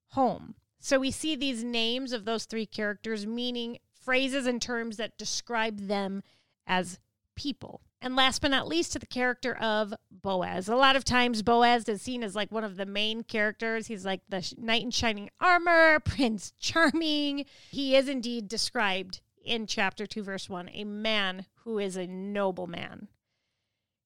home. 0.10 0.56
So 0.78 1.00
we 1.00 1.10
see 1.10 1.38
these 1.38 1.64
names 1.64 2.12
of 2.12 2.26
those 2.26 2.44
three 2.44 2.66
characters 2.66 3.26
meaning 3.26 3.78
phrases 4.04 4.46
and 4.46 4.62
terms 4.62 4.98
that 4.98 5.18
describe 5.18 5.88
them 5.88 6.22
as 6.68 7.00
people. 7.38 7.80
And 8.06 8.16
last 8.16 8.44
but 8.44 8.52
not 8.52 8.68
least, 8.68 8.94
to 8.94 9.00
the 9.00 9.08
character 9.08 9.58
of 9.58 9.92
Boaz. 10.12 10.70
A 10.70 10.76
lot 10.76 10.96
of 10.96 11.04
times, 11.04 11.42
Boaz 11.42 11.90
is 11.90 12.04
seen 12.04 12.24
as 12.24 12.36
like 12.36 12.52
one 12.52 12.64
of 12.64 12.78
the 12.78 12.86
main 12.86 13.24
characters. 13.24 13.88
He's 13.88 14.06
like 14.06 14.22
the 14.30 14.54
knight 14.60 14.84
in 14.84 14.92
shining 14.92 15.32
armor, 15.42 16.00
Prince 16.06 16.54
Charming. 16.60 17.46
He 17.72 17.96
is 17.96 18.08
indeed 18.08 18.48
described 18.48 19.22
in 19.44 19.66
chapter 19.66 20.06
2, 20.06 20.22
verse 20.22 20.48
1, 20.48 20.70
a 20.72 20.84
man 20.84 21.48
who 21.64 21.80
is 21.80 21.98
a 21.98 22.06
noble 22.06 22.68
man. 22.68 23.08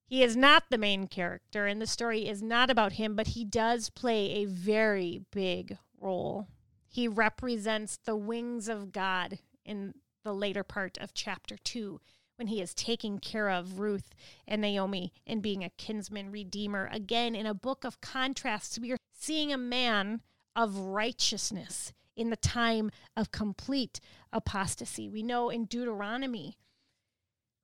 He 0.06 0.24
is 0.24 0.38
not 0.38 0.63
the 0.70 0.77
main 0.77 1.08
character, 1.08 1.65
and 1.68 1.82
the 1.82 1.86
story 1.86 2.25
is 2.25 2.41
not 2.41 2.70
about 2.70 2.94
him, 2.94 3.18
but 3.18 3.27
he 3.27 3.44
does 3.44 3.89
play 3.89 4.32
a 4.32 4.46
very 4.46 5.25
big 5.29 5.77
role. 6.00 6.48
He 6.88 7.10
represents 7.10 7.98
the 7.98 8.15
wings 8.15 8.70
of 8.70 8.94
God 8.94 9.39
in 9.65 9.94
the 10.24 10.34
later 10.34 10.63
part 10.63 10.98
of 11.00 11.13
chapter 11.13 11.58
2 11.58 12.00
when 12.39 12.48
he 12.48 12.62
is 12.62 12.74
taking 12.74 13.19
care 13.19 13.50
of 13.50 13.79
Ruth 13.79 14.15
and 14.48 14.62
Naomi 14.62 15.12
and 15.27 15.41
being 15.41 15.62
a 15.62 15.72
kinsman 15.72 16.31
redeemer. 16.31 16.89
Again, 16.89 17.36
in 17.36 17.46
a 17.46 17.53
book 17.53 17.84
of 17.84 18.00
contrasts, 18.00 18.79
we 18.79 18.93
are 18.93 18.98
seeing 19.13 19.51
a 19.51 19.58
man 19.58 20.22
of 20.55 20.77
righteousness 20.77 21.91
in 22.15 22.29
the 22.29 22.38
time 22.38 22.91
of 23.17 23.34
complete 23.34 24.00
apostasy. 24.31 25.10
We 25.10 25.22
know 25.22 25.50
in 25.50 25.65
Deuteronomy, 25.65 26.58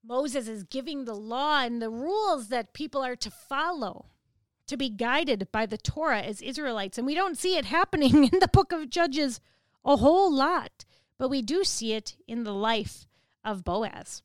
Moses 0.03 0.49
is 0.49 0.63
giving 0.63 1.05
the 1.05 1.15
law 1.15 1.61
and 1.61 1.81
the 1.81 1.89
rules 1.89 2.49
that 2.49 2.73
people 2.73 3.01
are 3.01 3.15
to 3.15 3.31
follow, 3.31 4.07
to 4.67 4.75
be 4.75 4.89
guided 4.89 5.47
by 5.53 5.65
the 5.65 5.77
Torah 5.77 6.21
as 6.21 6.41
Israelites. 6.41 6.97
And 6.97 7.07
we 7.07 7.15
don't 7.15 7.37
see 7.37 7.55
it 7.55 7.65
happening 7.65 8.25
in 8.33 8.39
the 8.39 8.49
book 8.51 8.73
of 8.73 8.89
Judges 8.89 9.39
a 9.85 9.95
whole 9.95 10.33
lot, 10.33 10.83
but 11.17 11.29
we 11.29 11.41
do 11.41 11.63
see 11.63 11.93
it 11.93 12.17
in 12.27 12.43
the 12.43 12.53
life 12.53 13.07
of 13.41 13.63
Boaz 13.63 14.21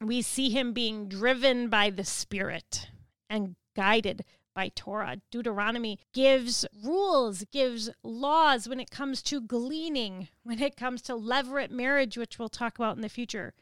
we 0.00 0.22
see 0.22 0.50
him 0.50 0.72
being 0.72 1.08
driven 1.08 1.68
by 1.68 1.90
the 1.90 2.04
Spirit 2.04 2.88
and 3.28 3.56
guided 3.74 4.24
by 4.54 4.70
Torah. 4.74 5.18
Deuteronomy 5.30 5.98
gives 6.14 6.66
rules, 6.82 7.44
gives 7.52 7.90
laws 8.02 8.68
when 8.68 8.80
it 8.80 8.90
comes 8.90 9.22
to 9.22 9.40
gleaning, 9.40 10.28
when 10.42 10.60
it 10.60 10.76
comes 10.76 11.02
to 11.02 11.12
levirate 11.12 11.70
marriage, 11.70 12.16
which 12.16 12.38
we'll 12.38 12.48
talk 12.48 12.78
about 12.78 12.96
in 12.96 13.02
the 13.02 13.08
future, 13.08 13.54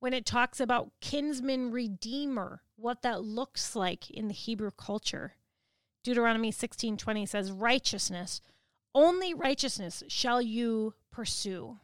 when 0.00 0.14
it 0.14 0.24
talks 0.24 0.58
about 0.58 0.92
kinsman 1.00 1.70
redeemer, 1.70 2.62
what 2.76 3.02
that 3.02 3.22
looks 3.22 3.76
like 3.76 4.10
in 4.10 4.28
the 4.28 4.34
Hebrew 4.34 4.70
culture. 4.70 5.34
Deuteronomy 6.02 6.50
16:20 6.50 7.26
says 7.26 7.52
righteousness, 7.52 8.40
only 8.94 9.34
righteousness 9.34 10.02
shall 10.08 10.40
you 10.40 10.94
pursue. 11.10 11.78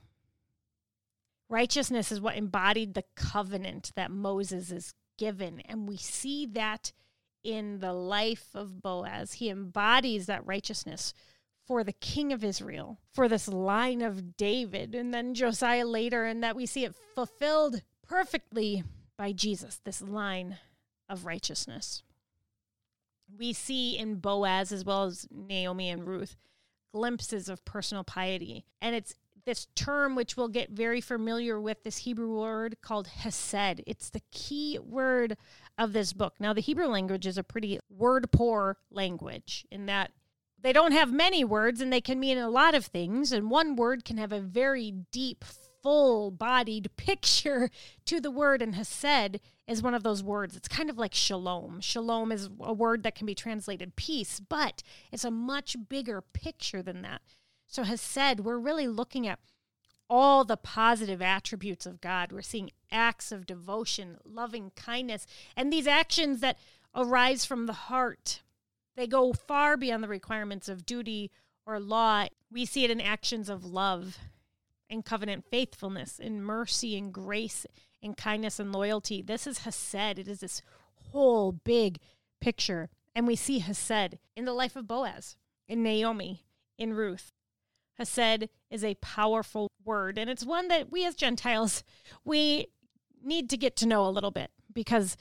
Righteousness 1.48 2.10
is 2.10 2.20
what 2.20 2.36
embodied 2.36 2.94
the 2.94 3.04
covenant 3.14 3.92
that 3.94 4.10
Moses 4.10 4.70
is 4.70 4.94
given. 5.16 5.60
And 5.60 5.88
we 5.88 5.96
see 5.96 6.46
that 6.46 6.92
in 7.44 7.78
the 7.78 7.92
life 7.92 8.48
of 8.54 8.82
Boaz. 8.82 9.34
He 9.34 9.48
embodies 9.48 10.26
that 10.26 10.46
righteousness 10.46 11.14
for 11.66 11.84
the 11.84 11.92
king 11.92 12.32
of 12.32 12.44
Israel, 12.44 12.98
for 13.12 13.28
this 13.28 13.48
line 13.48 14.02
of 14.02 14.36
David, 14.36 14.94
and 14.94 15.12
then 15.12 15.34
Josiah 15.34 15.84
later, 15.84 16.24
and 16.24 16.42
that 16.42 16.56
we 16.56 16.66
see 16.66 16.84
it 16.84 16.94
fulfilled 17.14 17.82
perfectly 18.06 18.84
by 19.16 19.32
Jesus, 19.32 19.80
this 19.84 20.00
line 20.00 20.58
of 21.08 21.26
righteousness. 21.26 22.02
We 23.36 23.52
see 23.52 23.98
in 23.98 24.16
Boaz, 24.16 24.70
as 24.70 24.84
well 24.84 25.04
as 25.04 25.26
Naomi 25.30 25.90
and 25.90 26.06
Ruth, 26.06 26.36
glimpses 26.92 27.48
of 27.48 27.64
personal 27.64 28.04
piety. 28.04 28.64
And 28.80 28.94
it's 28.94 29.14
this 29.46 29.68
term, 29.74 30.14
which 30.14 30.36
we'll 30.36 30.48
get 30.48 30.70
very 30.70 31.00
familiar 31.00 31.58
with, 31.58 31.82
this 31.82 31.98
Hebrew 31.98 32.38
word 32.38 32.76
called 32.82 33.06
hesed. 33.06 33.82
It's 33.86 34.10
the 34.10 34.22
key 34.30 34.78
word 34.78 35.36
of 35.78 35.92
this 35.92 36.12
book. 36.12 36.34
Now, 36.38 36.52
the 36.52 36.60
Hebrew 36.60 36.86
language 36.86 37.26
is 37.26 37.38
a 37.38 37.44
pretty 37.44 37.78
word 37.88 38.30
poor 38.30 38.76
language 38.90 39.64
in 39.70 39.86
that 39.86 40.10
they 40.60 40.72
don't 40.72 40.92
have 40.92 41.12
many 41.12 41.44
words 41.44 41.80
and 41.80 41.92
they 41.92 42.00
can 42.00 42.18
mean 42.18 42.38
a 42.38 42.50
lot 42.50 42.74
of 42.74 42.86
things. 42.86 43.30
And 43.30 43.50
one 43.50 43.76
word 43.76 44.04
can 44.04 44.18
have 44.18 44.32
a 44.32 44.40
very 44.40 44.90
deep, 45.12 45.44
full 45.82 46.30
bodied 46.30 46.90
picture 46.96 47.70
to 48.06 48.20
the 48.20 48.30
word. 48.30 48.62
And 48.62 48.74
hesed 48.74 49.38
is 49.68 49.82
one 49.82 49.94
of 49.94 50.02
those 50.02 50.22
words. 50.22 50.56
It's 50.56 50.68
kind 50.68 50.90
of 50.90 50.98
like 50.98 51.14
shalom. 51.14 51.80
Shalom 51.80 52.32
is 52.32 52.48
a 52.60 52.72
word 52.72 53.02
that 53.04 53.14
can 53.14 53.26
be 53.26 53.34
translated 53.34 53.96
peace, 53.96 54.40
but 54.40 54.82
it's 55.12 55.24
a 55.24 55.30
much 55.30 55.76
bigger 55.88 56.20
picture 56.20 56.82
than 56.82 57.02
that. 57.02 57.20
So, 57.66 57.82
hesed, 57.82 58.40
we're 58.40 58.58
really 58.58 58.86
looking 58.86 59.26
at 59.26 59.40
all 60.08 60.44
the 60.44 60.56
positive 60.56 61.20
attributes 61.20 61.86
of 61.86 62.00
God. 62.00 62.32
We're 62.32 62.42
seeing 62.42 62.70
acts 62.90 63.32
of 63.32 63.46
devotion, 63.46 64.18
loving 64.24 64.70
kindness, 64.76 65.26
and 65.56 65.72
these 65.72 65.86
actions 65.86 66.40
that 66.40 66.58
arise 66.94 67.44
from 67.44 67.66
the 67.66 67.72
heart. 67.72 68.42
They 68.96 69.06
go 69.06 69.32
far 69.32 69.76
beyond 69.76 70.02
the 70.02 70.08
requirements 70.08 70.68
of 70.68 70.86
duty 70.86 71.30
or 71.66 71.80
law. 71.80 72.26
We 72.50 72.64
see 72.64 72.84
it 72.84 72.90
in 72.90 73.00
actions 73.00 73.48
of 73.48 73.64
love 73.64 74.18
and 74.88 75.04
covenant 75.04 75.44
faithfulness, 75.50 76.18
in 76.18 76.42
mercy 76.42 76.96
and 76.96 77.12
grace, 77.12 77.66
in 78.00 78.14
kindness 78.14 78.60
and 78.60 78.72
loyalty. 78.72 79.20
This 79.20 79.46
is 79.46 79.58
Hesed. 79.58 80.18
It 80.18 80.28
is 80.28 80.40
this 80.40 80.62
whole 81.10 81.52
big 81.52 81.98
picture. 82.40 82.88
And 83.14 83.26
we 83.26 83.36
see 83.36 83.58
Hesed 83.58 84.18
in 84.36 84.44
the 84.44 84.52
life 84.52 84.76
of 84.76 84.86
Boaz, 84.86 85.36
in 85.66 85.82
Naomi, 85.82 86.46
in 86.78 86.94
Ruth. 86.94 87.32
Hesed 87.98 88.48
is 88.70 88.84
a 88.84 88.94
powerful 88.96 89.70
word, 89.84 90.18
and 90.18 90.28
it's 90.28 90.44
one 90.44 90.68
that 90.68 90.90
we 90.90 91.06
as 91.06 91.14
Gentiles, 91.14 91.82
we 92.24 92.68
need 93.22 93.48
to 93.50 93.56
get 93.56 93.76
to 93.76 93.86
know 93.86 94.06
a 94.06 94.10
little 94.10 94.30
bit 94.30 94.50
because 94.72 95.16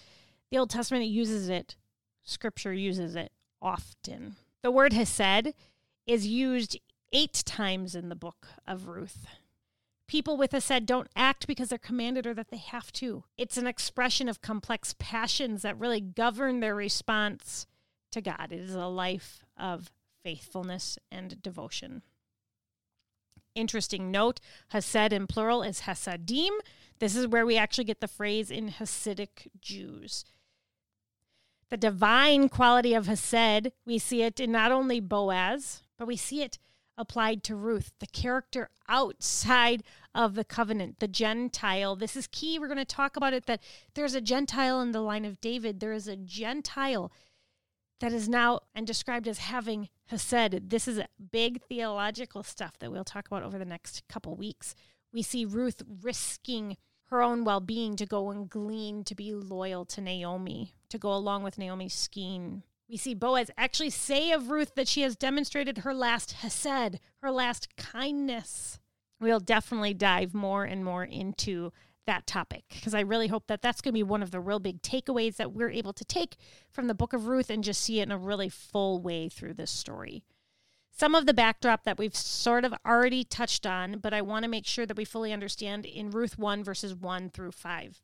the 0.51 0.57
Old 0.57 0.69
Testament 0.69 1.05
uses 1.05 1.49
it, 1.49 1.75
Scripture 2.23 2.73
uses 2.73 3.15
it 3.15 3.31
often. 3.61 4.35
The 4.61 4.71
word 4.71 4.93
Hesed 4.93 5.53
is 6.05 6.27
used 6.27 6.79
eight 7.13 7.43
times 7.45 7.95
in 7.95 8.09
the 8.09 8.15
book 8.15 8.47
of 8.67 8.87
Ruth. 8.87 9.25
People 10.07 10.37
with 10.37 10.51
Hesed 10.51 10.85
don't 10.85 11.09
act 11.15 11.47
because 11.47 11.69
they're 11.69 11.77
commanded 11.79 12.27
or 12.27 12.33
that 12.33 12.49
they 12.49 12.57
have 12.57 12.91
to. 12.93 13.23
It's 13.37 13.57
an 13.57 13.67
expression 13.67 14.29
of 14.29 14.41
complex 14.41 14.93
passions 14.99 15.63
that 15.63 15.79
really 15.79 16.01
govern 16.01 16.59
their 16.59 16.75
response 16.75 17.65
to 18.11 18.21
God. 18.21 18.51
It 18.51 18.59
is 18.59 18.75
a 18.75 18.85
life 18.85 19.39
of 19.57 19.91
faithfulness 20.23 20.97
and 21.11 21.41
devotion. 21.41 22.03
Interesting 23.55 24.11
note 24.11 24.41
Hesed 24.69 25.13
in 25.13 25.27
plural 25.27 25.63
is 25.63 25.81
Hasadim. 25.81 26.51
This 26.99 27.15
is 27.15 27.27
where 27.27 27.45
we 27.45 27.57
actually 27.57 27.85
get 27.85 28.01
the 28.01 28.07
phrase 28.07 28.51
in 28.51 28.69
Hasidic 28.69 29.47
Jews. 29.61 30.25
The 31.69 31.77
divine 31.77 32.49
quality 32.49 32.93
of 32.93 33.07
Hesed, 33.07 33.71
we 33.85 33.97
see 33.97 34.21
it 34.21 34.39
in 34.39 34.51
not 34.51 34.71
only 34.71 34.99
Boaz, 34.99 35.83
but 35.97 36.07
we 36.07 36.17
see 36.17 36.43
it 36.43 36.59
applied 36.97 37.43
to 37.43 37.55
Ruth, 37.55 37.91
the 37.99 38.07
character 38.07 38.69
outside 38.87 39.83
of 40.13 40.35
the 40.35 40.45
covenant, 40.45 40.99
the 40.99 41.07
Gentile. 41.07 41.95
This 41.95 42.15
is 42.15 42.27
key. 42.27 42.59
We're 42.59 42.67
going 42.67 42.77
to 42.77 42.85
talk 42.85 43.17
about 43.17 43.33
it 43.33 43.45
that 43.47 43.61
there's 43.93 44.15
a 44.15 44.21
Gentile 44.21 44.81
in 44.81 44.91
the 44.91 45.01
line 45.01 45.25
of 45.25 45.41
David. 45.41 45.79
There 45.79 45.93
is 45.93 46.07
a 46.07 46.15
Gentile 46.15 47.11
that 47.99 48.13
is 48.13 48.27
now 48.27 48.59
and 48.73 48.85
described 48.85 49.27
as 49.27 49.39
having 49.39 49.89
Hesed. 50.07 50.69
This 50.69 50.87
is 50.87 51.01
big 51.31 51.61
theological 51.63 52.43
stuff 52.43 52.77
that 52.79 52.91
we'll 52.91 53.03
talk 53.03 53.27
about 53.27 53.43
over 53.43 53.57
the 53.57 53.65
next 53.65 54.03
couple 54.07 54.35
weeks. 54.35 54.75
We 55.13 55.21
see 55.21 55.45
Ruth 55.45 55.81
risking 56.01 56.77
her 57.05 57.21
own 57.21 57.43
well 57.43 57.59
being 57.59 57.95
to 57.95 58.05
go 58.05 58.31
and 58.31 58.49
glean, 58.49 59.03
to 59.05 59.15
be 59.15 59.33
loyal 59.33 59.85
to 59.85 60.01
Naomi, 60.01 60.73
to 60.89 60.97
go 60.97 61.13
along 61.13 61.43
with 61.43 61.57
Naomi's 61.57 61.93
scheme. 61.93 62.63
We 62.89 62.97
see 62.97 63.15
Boaz 63.15 63.49
actually 63.57 63.89
say 63.89 64.31
of 64.31 64.49
Ruth 64.49 64.75
that 64.75 64.87
she 64.87 65.01
has 65.01 65.15
demonstrated 65.15 65.79
her 65.79 65.93
last 65.93 66.33
Hesed, 66.33 66.99
her 67.21 67.31
last 67.31 67.75
kindness. 67.77 68.79
We'll 69.19 69.39
definitely 69.39 69.93
dive 69.93 70.33
more 70.33 70.65
and 70.65 70.83
more 70.83 71.03
into 71.03 71.71
that 72.05 72.27
topic 72.27 72.63
because 72.69 72.93
I 72.93 73.01
really 73.01 73.27
hope 73.27 73.47
that 73.47 73.61
that's 73.61 73.81
going 73.81 73.93
to 73.93 73.97
be 73.97 74.03
one 74.03 74.23
of 74.23 74.31
the 74.31 74.39
real 74.39 74.59
big 74.59 74.81
takeaways 74.81 75.35
that 75.37 75.53
we're 75.53 75.71
able 75.71 75.93
to 75.93 76.05
take 76.05 76.35
from 76.71 76.87
the 76.87 76.93
book 76.93 77.13
of 77.13 77.27
Ruth 77.27 77.49
and 77.49 77.63
just 77.63 77.81
see 77.81 77.99
it 77.99 78.03
in 78.03 78.11
a 78.11 78.17
really 78.17 78.49
full 78.49 79.01
way 79.01 79.29
through 79.29 79.53
this 79.53 79.71
story. 79.71 80.23
Some 80.91 81.13
of 81.13 81.25
the 81.25 81.33
backdrop 81.33 81.83
that 81.83 81.97
we've 81.97 82.15
sort 82.15 82.63
of 82.63 82.73
already 82.85 83.25
touched 83.25 83.65
on, 83.65 83.99
but 83.99 84.13
I 84.13 84.21
want 84.21 84.43
to 84.43 84.49
make 84.49 84.65
sure 84.65 84.85
that 84.85 84.95
we 84.95 85.03
fully 85.03 85.33
understand 85.33 85.85
in 85.85 86.09
Ruth 86.09 86.39
1 86.39 86.63
verses 86.63 86.95
1 86.95 87.31
through 87.31 87.51
5. 87.51 88.01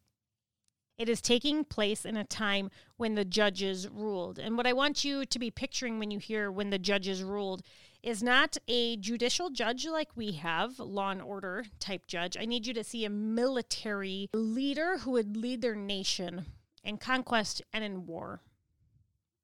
It 0.97 1.09
is 1.09 1.21
taking 1.21 1.63
place 1.63 2.05
in 2.05 2.17
a 2.17 2.23
time 2.23 2.69
when 2.97 3.15
the 3.15 3.25
judges 3.25 3.87
ruled. 3.89 4.37
And 4.37 4.57
what 4.57 4.67
I 4.67 4.73
want 4.73 5.03
you 5.03 5.25
to 5.25 5.39
be 5.39 5.49
picturing 5.49 5.99
when 5.99 6.11
you 6.11 6.19
hear 6.19 6.51
when 6.51 6.69
the 6.69 6.77
judges 6.77 7.23
ruled 7.23 7.63
is 8.03 8.23
not 8.23 8.57
a 8.67 8.97
judicial 8.97 9.49
judge 9.49 9.85
like 9.85 10.09
we 10.15 10.33
have, 10.33 10.79
law 10.79 11.11
and 11.11 11.21
order 11.21 11.65
type 11.79 12.07
judge. 12.07 12.35
I 12.39 12.45
need 12.45 12.65
you 12.65 12.73
to 12.73 12.83
see 12.83 13.05
a 13.05 13.09
military 13.09 14.29
leader 14.33 14.99
who 14.99 15.11
would 15.11 15.37
lead 15.37 15.61
their 15.61 15.75
nation 15.75 16.45
in 16.83 16.97
conquest 16.97 17.61
and 17.71 17.83
in 17.83 18.05
war. 18.05 18.41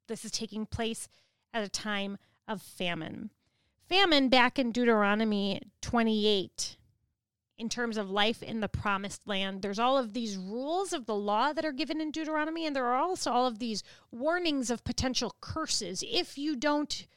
This 0.08 0.26
is 0.26 0.32
taking 0.32 0.66
place 0.66 1.08
at 1.54 1.64
a 1.64 1.70
time 1.70 2.18
of 2.48 2.62
famine. 2.62 3.30
Famine 3.88 4.30
back 4.30 4.58
in 4.58 4.72
Deuteronomy 4.72 5.62
28 5.82 6.78
in 7.58 7.70
terms 7.70 7.98
of 7.98 8.10
life 8.10 8.44
in 8.44 8.60
the 8.60 8.68
promised 8.68 9.28
land. 9.28 9.62
There's 9.62 9.80
all 9.80 9.98
of 9.98 10.14
these 10.14 10.38
rules 10.38 10.94
of 10.94 11.06
the 11.06 11.16
law 11.16 11.54
that 11.54 11.66
are 11.66 11.72
given 11.72 12.00
in 12.00 12.12
Deuteronomy, 12.12 12.66
and 12.66 12.76
there 12.76 12.86
are 12.86 12.98
also 12.98 13.32
all 13.32 13.48
of 13.48 13.60
these 13.60 13.84
warnings 14.12 14.70
of 14.70 14.84
potential 14.84 15.36
curses. 15.42 16.04
If 16.08 16.38
you 16.38 16.56
don't 16.56 17.08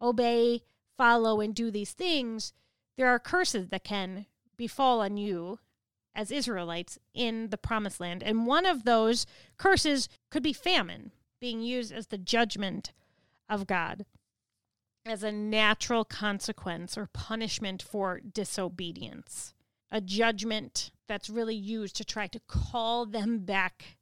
obey 0.00 0.62
follow 0.96 1.40
and 1.40 1.54
do 1.54 1.70
these 1.70 1.92
things, 1.92 2.52
there 2.96 3.08
are 3.08 3.18
curses 3.18 3.68
that 3.68 3.84
can 3.84 4.26
befall 4.56 5.00
on 5.00 5.16
you 5.16 5.58
as 6.14 6.30
Israelites 6.30 6.98
in 7.14 7.50
the 7.50 7.58
promised 7.58 8.00
land. 8.00 8.22
And 8.22 8.46
one 8.46 8.64
of 8.64 8.84
those 8.84 9.26
curses 9.58 10.08
could 10.30 10.42
be 10.42 10.52
famine, 10.52 11.12
being 11.40 11.60
used 11.60 11.92
as 11.92 12.06
the 12.06 12.18
judgment 12.18 12.92
of 13.48 13.66
God, 13.66 14.06
as 15.04 15.22
a 15.22 15.30
natural 15.30 16.04
consequence 16.04 16.96
or 16.96 17.06
punishment 17.12 17.82
for 17.82 18.20
disobedience, 18.20 19.54
a 19.90 20.00
judgment 20.00 20.90
that's 21.06 21.30
really 21.30 21.54
used 21.54 21.94
to 21.96 22.04
try 22.04 22.26
to 22.26 22.40
call 22.48 23.06
them 23.06 23.40
back 23.40 23.98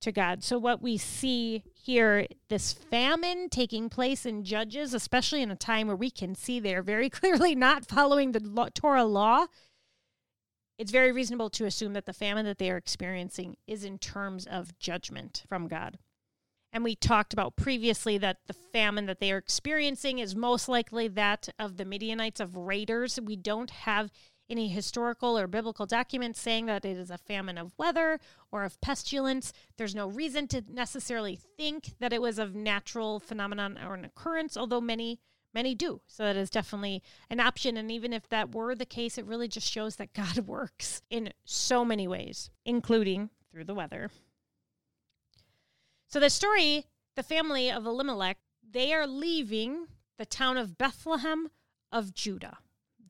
to 0.00 0.12
God. 0.12 0.42
So, 0.42 0.58
what 0.58 0.82
we 0.82 0.96
see 0.96 1.62
here, 1.74 2.26
this 2.48 2.72
famine 2.72 3.48
taking 3.48 3.88
place 3.88 4.26
in 4.26 4.44
Judges, 4.44 4.94
especially 4.94 5.42
in 5.42 5.50
a 5.50 5.56
time 5.56 5.86
where 5.86 5.96
we 5.96 6.10
can 6.10 6.34
see 6.34 6.60
they're 6.60 6.82
very 6.82 7.10
clearly 7.10 7.54
not 7.54 7.86
following 7.86 8.32
the 8.32 8.70
Torah 8.74 9.04
law, 9.04 9.46
it's 10.78 10.92
very 10.92 11.12
reasonable 11.12 11.50
to 11.50 11.64
assume 11.64 11.94
that 11.94 12.06
the 12.06 12.12
famine 12.12 12.44
that 12.44 12.58
they 12.58 12.70
are 12.70 12.76
experiencing 12.76 13.56
is 13.66 13.84
in 13.84 13.98
terms 13.98 14.46
of 14.46 14.78
judgment 14.78 15.42
from 15.48 15.68
God. 15.68 15.98
And 16.72 16.84
we 16.84 16.94
talked 16.94 17.32
about 17.32 17.56
previously 17.56 18.18
that 18.18 18.38
the 18.46 18.52
famine 18.52 19.06
that 19.06 19.18
they 19.18 19.32
are 19.32 19.38
experiencing 19.38 20.18
is 20.18 20.36
most 20.36 20.68
likely 20.68 21.08
that 21.08 21.48
of 21.58 21.78
the 21.78 21.86
Midianites, 21.86 22.40
of 22.40 22.56
raiders. 22.56 23.18
We 23.18 23.36
don't 23.36 23.70
have 23.70 24.10
any 24.48 24.68
historical 24.68 25.38
or 25.38 25.46
biblical 25.46 25.86
documents 25.86 26.40
saying 26.40 26.66
that 26.66 26.84
it 26.84 26.96
is 26.96 27.10
a 27.10 27.18
famine 27.18 27.58
of 27.58 27.72
weather 27.76 28.18
or 28.52 28.64
of 28.64 28.80
pestilence. 28.80 29.52
There's 29.76 29.94
no 29.94 30.08
reason 30.08 30.46
to 30.48 30.62
necessarily 30.68 31.38
think 31.56 31.94
that 31.98 32.12
it 32.12 32.22
was 32.22 32.38
of 32.38 32.54
natural 32.54 33.20
phenomenon 33.20 33.78
or 33.84 33.94
an 33.94 34.04
occurrence, 34.04 34.56
although 34.56 34.80
many 34.80 35.20
many 35.54 35.74
do. 35.74 36.02
So 36.06 36.24
that 36.24 36.36
is 36.36 36.50
definitely 36.50 37.02
an 37.30 37.40
option 37.40 37.78
and 37.78 37.90
even 37.90 38.12
if 38.12 38.28
that 38.28 38.54
were 38.54 38.74
the 38.74 38.84
case, 38.84 39.16
it 39.16 39.24
really 39.24 39.48
just 39.48 39.70
shows 39.70 39.96
that 39.96 40.12
God 40.12 40.38
works 40.46 41.02
in 41.08 41.32
so 41.44 41.84
many 41.84 42.06
ways, 42.06 42.50
including 42.64 43.30
through 43.50 43.64
the 43.64 43.74
weather. 43.74 44.10
So 46.08 46.20
the 46.20 46.28
story, 46.28 46.84
the 47.14 47.22
family 47.22 47.70
of 47.70 47.86
Elimelech, 47.86 48.36
they 48.68 48.92
are 48.92 49.06
leaving 49.06 49.86
the 50.18 50.26
town 50.26 50.58
of 50.58 50.76
Bethlehem 50.76 51.48
of 51.90 52.12
Judah 52.12 52.58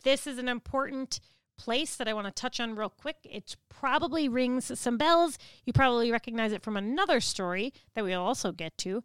this 0.06 0.24
is 0.24 0.38
an 0.38 0.48
important 0.48 1.18
place 1.58 1.96
that 1.96 2.06
I 2.06 2.14
want 2.14 2.28
to 2.28 2.30
touch 2.30 2.60
on 2.60 2.76
real 2.76 2.88
quick. 2.88 3.16
It 3.24 3.56
probably 3.68 4.28
rings 4.28 4.78
some 4.78 4.96
bells. 4.96 5.36
You 5.64 5.72
probably 5.72 6.12
recognize 6.12 6.52
it 6.52 6.62
from 6.62 6.76
another 6.76 7.20
story 7.20 7.72
that 7.94 8.04
we'll 8.04 8.22
also 8.22 8.52
get 8.52 8.78
to 8.78 9.02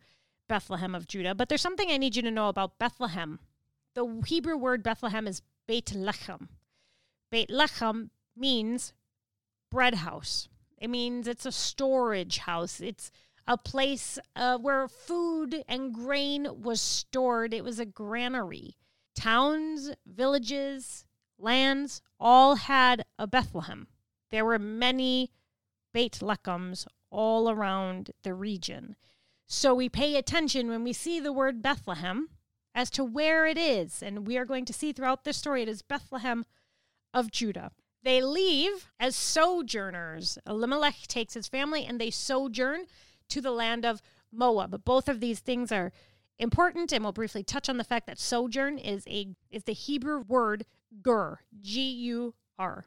Bethlehem 0.48 0.94
of 0.94 1.08
Judah. 1.08 1.34
But 1.34 1.50
there's 1.50 1.62
something 1.62 1.90
I 1.90 1.98
need 1.98 2.16
you 2.16 2.22
to 2.22 2.30
know 2.30 2.50
about 2.50 2.78
Bethlehem. 2.78 3.40
The 3.96 4.22
Hebrew 4.28 4.56
word 4.56 4.84
Bethlehem 4.84 5.28
is 5.28 5.42
Beit 5.68 5.88
Lechem. 5.88 6.50
Beit 7.32 7.50
Lechem 7.50 8.12
means 8.38 8.94
bread 9.72 9.96
house. 9.96 10.50
It 10.78 10.92
means 10.92 11.28
it's 11.28 11.48
a 11.48 11.52
storage 11.52 12.38
house. 12.40 12.80
It's 12.80 13.12
a 13.48 13.58
place 13.58 14.20
uh, 14.36 14.60
where 14.60 14.88
food 14.88 15.64
and 15.68 15.96
grain 15.96 16.62
was 16.62 16.80
stored. 16.80 17.56
It 17.56 17.64
was 17.64 17.80
a 17.80 17.86
granary. 17.86 18.76
Towns, 19.16 19.92
villages, 20.06 21.06
lands 21.38 22.02
all 22.20 22.56
had 22.56 23.04
a 23.18 23.28
Bethlehem. 23.28 23.88
There 24.30 24.46
were 24.46 24.60
many 24.60 25.32
Beit 25.94 26.20
Lechems 26.22 26.88
all 27.10 27.50
around 27.50 28.12
the 28.24 28.34
region. 28.34 28.96
So 29.46 29.74
we 29.74 29.90
pay 29.90 30.16
attention 30.16 30.70
when 30.70 30.84
we 30.84 30.94
see 30.94 31.20
the 31.20 31.34
word 31.34 31.62
Bethlehem 31.62 32.30
as 32.74 32.90
to 32.92 33.04
where 33.04 33.46
it 33.46 33.58
is. 33.58 34.02
And 34.02 34.26
we 34.26 34.38
are 34.38 34.46
going 34.46 34.66
to 34.66 34.74
see 34.74 34.94
throughout 34.94 35.24
this 35.24 35.38
story 35.38 35.62
it 35.62 35.70
is 35.70 35.82
Bethlehem 35.82 36.46
of 37.14 37.32
Judah. 37.32 37.72
They 38.04 38.22
leave 38.22 38.90
as 39.00 39.16
sojourners. 39.16 40.38
Elimelech 40.48 41.08
takes 41.08 41.34
his 41.34 41.48
family 41.48 41.86
and 41.86 42.00
they 42.00 42.10
sojourn 42.10 42.86
to 43.30 43.42
the 43.42 43.52
land 43.52 43.86
of 43.86 44.02
Moab. 44.32 44.72
But 44.72 44.86
both 44.86 45.10
of 45.10 45.20
these 45.20 45.40
things 45.40 45.72
are 45.72 45.92
important, 46.40 46.92
and 46.92 47.04
we'll 47.04 47.14
briefly 47.14 47.44
touch 47.44 47.70
on 47.70 47.78
the 47.78 47.84
fact 47.84 48.08
that 48.08 48.20
sojourn 48.20 48.78
is 48.78 49.04
a 49.08 49.28
is 49.50 49.64
the 49.64 49.74
Hebrew 49.74 50.22
word 50.22 50.66
gur, 51.02 51.40
G 51.62 51.82
U 51.82 52.34
R. 52.58 52.86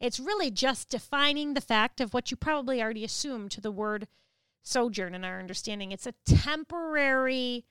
It's 0.00 0.20
really 0.20 0.50
just 0.50 0.88
defining 0.88 1.54
the 1.54 1.60
fact 1.60 2.00
of 2.00 2.12
what 2.12 2.30
you 2.30 2.36
probably 2.36 2.82
already 2.82 3.04
assumed 3.04 3.50
to 3.52 3.60
the 3.60 3.70
word 3.70 4.08
sojourn 4.62 5.14
in 5.14 5.24
our 5.24 5.38
understanding. 5.38 5.92
It's 5.92 6.06
a 6.06 6.14
temporary 6.26 7.64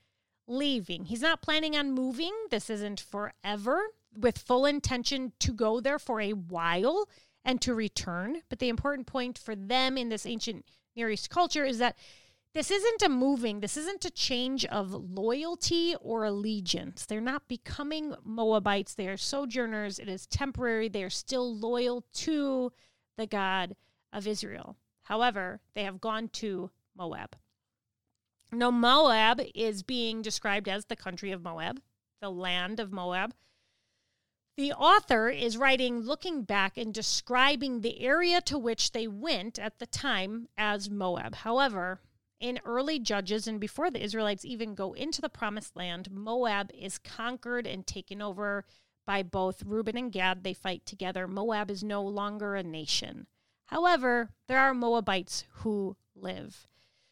leaving. 0.48 1.06
He's 1.06 1.22
not 1.22 1.42
planning 1.42 1.76
on 1.76 1.92
moving. 1.92 2.34
This 2.50 2.70
isn't 2.70 3.00
forever 3.00 3.80
with 4.18 4.38
full 4.38 4.66
intention 4.66 5.34
to 5.40 5.54
go 5.54 5.80
there 5.80 6.00
for 6.00 6.22
a 6.22 6.32
while 6.32 7.08
and 7.44 7.62
to 7.62 7.76
return. 7.76 8.42
But 8.50 8.60
the 8.60 8.70
important 8.70 9.08
point 9.08 9.38
for 9.38 9.56
them 9.56 9.98
in 9.98 10.10
this 10.10 10.26
ancient 10.26 10.66
Near 10.96 11.10
East 11.10 11.30
culture 11.30 11.66
is 11.66 11.78
that 11.80 11.98
this 12.56 12.72
isn't 12.72 13.02
a 13.02 13.10
moving, 13.10 13.60
this 13.60 13.76
isn't 13.76 14.06
a 14.06 14.10
change 14.10 14.64
of 14.66 14.94
loyalty 14.94 15.94
or 16.00 16.24
allegiance. 16.24 17.06
They're 17.06 17.20
not 17.20 17.50
becoming 17.50 18.16
Moabites, 18.24 18.94
they 18.94 19.10
are 19.10 19.18
sojourners. 19.18 20.00
It 20.00 20.08
is 20.08 20.26
temporary. 20.26 20.88
They 20.88 21.04
are 21.04 21.10
still 21.10 21.54
loyal 21.54 22.06
to 22.14 22.72
the 23.18 23.28
God 23.28 23.76
of 24.14 24.26
Israel. 24.26 24.78
However, 25.04 25.60
they 25.74 25.84
have 25.84 26.00
gone 26.00 26.30
to 26.30 26.72
Moab. 26.98 27.36
Now, 28.54 28.72
Moab 28.72 29.42
is 29.54 29.84
being 29.84 30.22
described 30.22 30.70
as 30.70 30.86
the 30.86 30.96
country 30.96 31.34
of 31.34 31.44
Moab, 31.44 31.82
the 32.22 32.32
land 32.32 32.80
of 32.80 32.94
Moab. 32.94 33.34
The 34.56 34.72
author 34.72 35.28
is 35.28 35.58
writing 35.58 36.00
looking 36.00 36.44
back 36.44 36.78
and 36.78 36.94
describing 36.94 37.82
the 37.82 38.00
area 38.00 38.40
to 38.42 38.58
which 38.58 38.94
they 38.94 39.10
went 39.10 39.60
at 39.60 39.80
the 39.80 39.86
time 39.86 40.48
as 40.58 40.90
Moab. 40.90 41.36
However, 41.36 42.00
in 42.46 42.60
early 42.64 43.00
Judges 43.00 43.48
and 43.48 43.60
before 43.60 43.90
the 43.90 44.04
Israelites 44.04 44.46
even 44.46 44.76
go 44.76 44.94
into 44.94 45.20
the 45.20 45.30
promised 45.30 45.76
land, 45.76 46.12
Moab 46.12 46.70
is 46.78 47.00
conquered 47.00 47.66
and 47.66 47.88
taken 47.88 48.22
over 48.22 48.66
by 49.08 49.24
both 49.24 49.64
Reuben 49.66 49.98
and 49.98 50.12
Gad. 50.12 50.44
They 50.44 50.54
fight 50.54 50.86
together. 50.86 51.28
Moab 51.28 51.72
is 51.72 51.84
no 51.84 52.04
longer 52.04 52.54
a 52.54 52.62
nation. 52.62 53.26
However, 53.66 54.30
there 54.48 54.60
are 54.60 54.76
Moabites 54.76 55.46
who 55.62 55.98
live. 56.16 56.68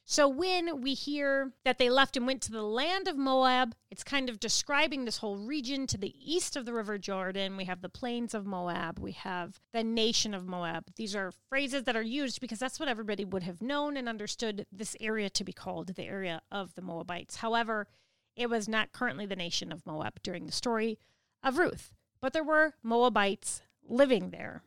So 0.05 0.27
when 0.27 0.81
we 0.81 0.95
hear 0.95 1.53
that 1.63 1.77
they 1.77 1.89
left 1.89 2.17
and 2.17 2.27
went 2.27 2.41
to 2.43 2.51
the 2.51 2.61
land 2.61 3.07
of 3.07 3.17
Moab, 3.17 3.73
it's 3.89 4.03
kind 4.03 4.29
of 4.29 4.39
describing 4.39 5.05
this 5.05 5.17
whole 5.17 5.37
region 5.37 5.87
to 5.87 5.97
the 5.97 6.13
east 6.19 6.57
of 6.57 6.65
the 6.65 6.73
River 6.73 6.97
Jordan. 6.97 7.55
We 7.55 7.65
have 7.65 7.81
the 7.81 7.87
plains 7.87 8.33
of 8.33 8.45
Moab, 8.45 8.99
we 8.99 9.13
have 9.13 9.61
the 9.71 9.83
nation 9.83 10.33
of 10.33 10.45
Moab. 10.45 10.91
These 10.97 11.15
are 11.15 11.31
phrases 11.47 11.83
that 11.83 11.95
are 11.95 12.01
used 12.01 12.41
because 12.41 12.59
that's 12.59 12.81
what 12.81 12.89
everybody 12.89 13.23
would 13.23 13.43
have 13.43 13.61
known 13.61 13.95
and 13.95 14.09
understood 14.09 14.65
this 14.71 14.97
area 14.99 15.29
to 15.29 15.43
be 15.43 15.53
called 15.53 15.95
the 15.95 16.05
area 16.05 16.41
of 16.51 16.75
the 16.75 16.81
Moabites. 16.81 17.37
However, 17.37 17.87
it 18.35 18.49
was 18.49 18.67
not 18.67 18.91
currently 18.91 19.25
the 19.25 19.37
nation 19.37 19.71
of 19.71 19.85
Moab 19.85 20.21
during 20.21 20.45
the 20.45 20.51
story 20.51 20.99
of 21.41 21.57
Ruth, 21.57 21.93
but 22.19 22.33
there 22.33 22.43
were 22.43 22.73
Moabites 22.83 23.61
living 23.87 24.31
there. 24.31 24.63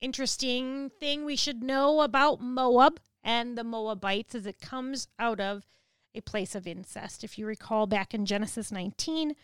Interesting 0.00 0.90
thing 0.98 1.24
we 1.24 1.36
should 1.36 1.62
know 1.62 2.00
about 2.00 2.40
Moab 2.40 3.00
and 3.24 3.58
the 3.58 3.64
Moabites 3.64 4.34
as 4.34 4.46
it 4.46 4.60
comes 4.60 5.08
out 5.18 5.40
of 5.40 5.66
a 6.14 6.20
place 6.20 6.54
of 6.54 6.66
incest. 6.66 7.24
If 7.24 7.38
you 7.38 7.46
recall 7.46 7.86
back 7.86 8.14
in 8.14 8.26
Genesis 8.26 8.70
19, 8.70 9.34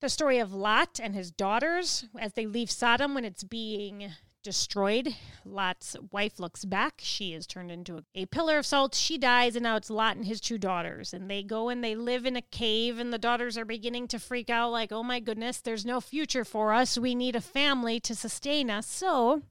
the 0.00 0.08
story 0.08 0.38
of 0.38 0.52
Lot 0.52 1.00
and 1.02 1.14
his 1.14 1.30
daughters 1.30 2.04
as 2.18 2.34
they 2.34 2.46
leave 2.46 2.70
Sodom 2.70 3.14
when 3.14 3.24
it's 3.24 3.44
being 3.44 4.10
destroyed. 4.42 5.16
Lot's 5.44 5.96
wife 6.12 6.38
looks 6.38 6.64
back. 6.64 7.00
She 7.02 7.32
is 7.32 7.46
turned 7.46 7.70
into 7.70 8.04
a 8.14 8.26
pillar 8.26 8.58
of 8.58 8.66
salt. 8.66 8.94
She 8.94 9.18
dies, 9.18 9.56
and 9.56 9.64
now 9.64 9.74
it's 9.74 9.90
Lot 9.90 10.16
and 10.16 10.24
his 10.24 10.40
two 10.40 10.58
daughters. 10.58 11.12
And 11.12 11.28
they 11.28 11.42
go 11.42 11.68
and 11.68 11.82
they 11.82 11.96
live 11.96 12.26
in 12.26 12.36
a 12.36 12.42
cave, 12.42 12.98
and 12.98 13.12
the 13.12 13.18
daughters 13.18 13.58
are 13.58 13.64
beginning 13.64 14.06
to 14.08 14.20
freak 14.20 14.48
out 14.48 14.70
like, 14.70 14.92
oh 14.92 15.02
my 15.02 15.18
goodness, 15.18 15.60
there's 15.60 15.84
no 15.84 16.00
future 16.00 16.44
for 16.44 16.72
us. 16.72 16.96
We 16.96 17.14
need 17.14 17.34
a 17.34 17.40
family 17.40 17.98
to 18.00 18.14
sustain 18.14 18.70
us. 18.70 18.86
So 18.86 19.42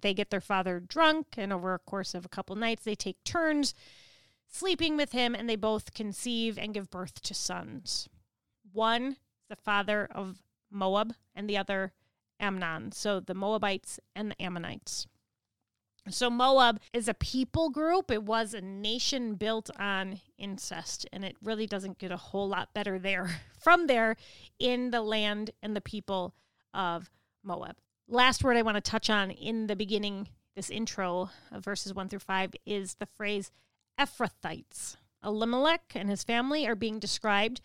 they 0.00 0.14
get 0.14 0.30
their 0.30 0.40
father 0.40 0.80
drunk, 0.80 1.34
and 1.36 1.52
over 1.52 1.74
a 1.74 1.78
course 1.78 2.14
of 2.14 2.24
a 2.24 2.30
couple 2.30 2.56
nights, 2.56 2.84
they 2.84 2.94
take 2.94 3.22
turns 3.24 3.74
sleeping 4.46 4.96
with 4.96 5.12
him, 5.12 5.34
and 5.34 5.48
they 5.48 5.56
both 5.56 5.94
conceive 5.94 6.58
and 6.58 6.74
give 6.74 6.90
birth 6.90 7.22
to 7.22 7.34
sons. 7.34 8.08
One 8.72 9.16
the 9.52 9.56
father 9.56 10.08
of 10.10 10.42
Moab, 10.70 11.12
and 11.34 11.48
the 11.48 11.58
other 11.58 11.92
Ammon. 12.40 12.90
So 12.92 13.20
the 13.20 13.34
Moabites 13.34 14.00
and 14.16 14.30
the 14.30 14.42
Ammonites. 14.42 15.06
So 16.08 16.30
Moab 16.30 16.80
is 16.94 17.06
a 17.06 17.14
people 17.14 17.68
group. 17.68 18.10
It 18.10 18.22
was 18.22 18.54
a 18.54 18.62
nation 18.62 19.34
built 19.34 19.68
on 19.78 20.20
incest, 20.38 21.06
and 21.12 21.22
it 21.22 21.36
really 21.42 21.66
doesn't 21.66 21.98
get 21.98 22.10
a 22.10 22.16
whole 22.16 22.48
lot 22.48 22.72
better 22.72 22.98
there 22.98 23.42
from 23.60 23.88
there 23.88 24.16
in 24.58 24.90
the 24.90 25.02
land 25.02 25.50
and 25.62 25.76
the 25.76 25.82
people 25.82 26.34
of 26.72 27.10
Moab 27.44 27.76
last 28.08 28.44
word 28.44 28.56
I 28.56 28.62
want 28.62 28.76
to 28.76 28.90
touch 28.90 29.10
on 29.10 29.30
in 29.30 29.66
the 29.66 29.76
beginning, 29.76 30.28
this 30.54 30.70
intro 30.70 31.30
of 31.50 31.64
verses 31.64 31.94
one 31.94 32.08
through 32.08 32.20
five, 32.20 32.54
is 32.66 32.94
the 32.94 33.06
phrase 33.06 33.50
Ephrathites. 33.98 34.96
Elimelech 35.24 35.92
and 35.94 36.10
his 36.10 36.24
family 36.24 36.66
are 36.66 36.74
being 36.74 36.98
described 36.98 37.60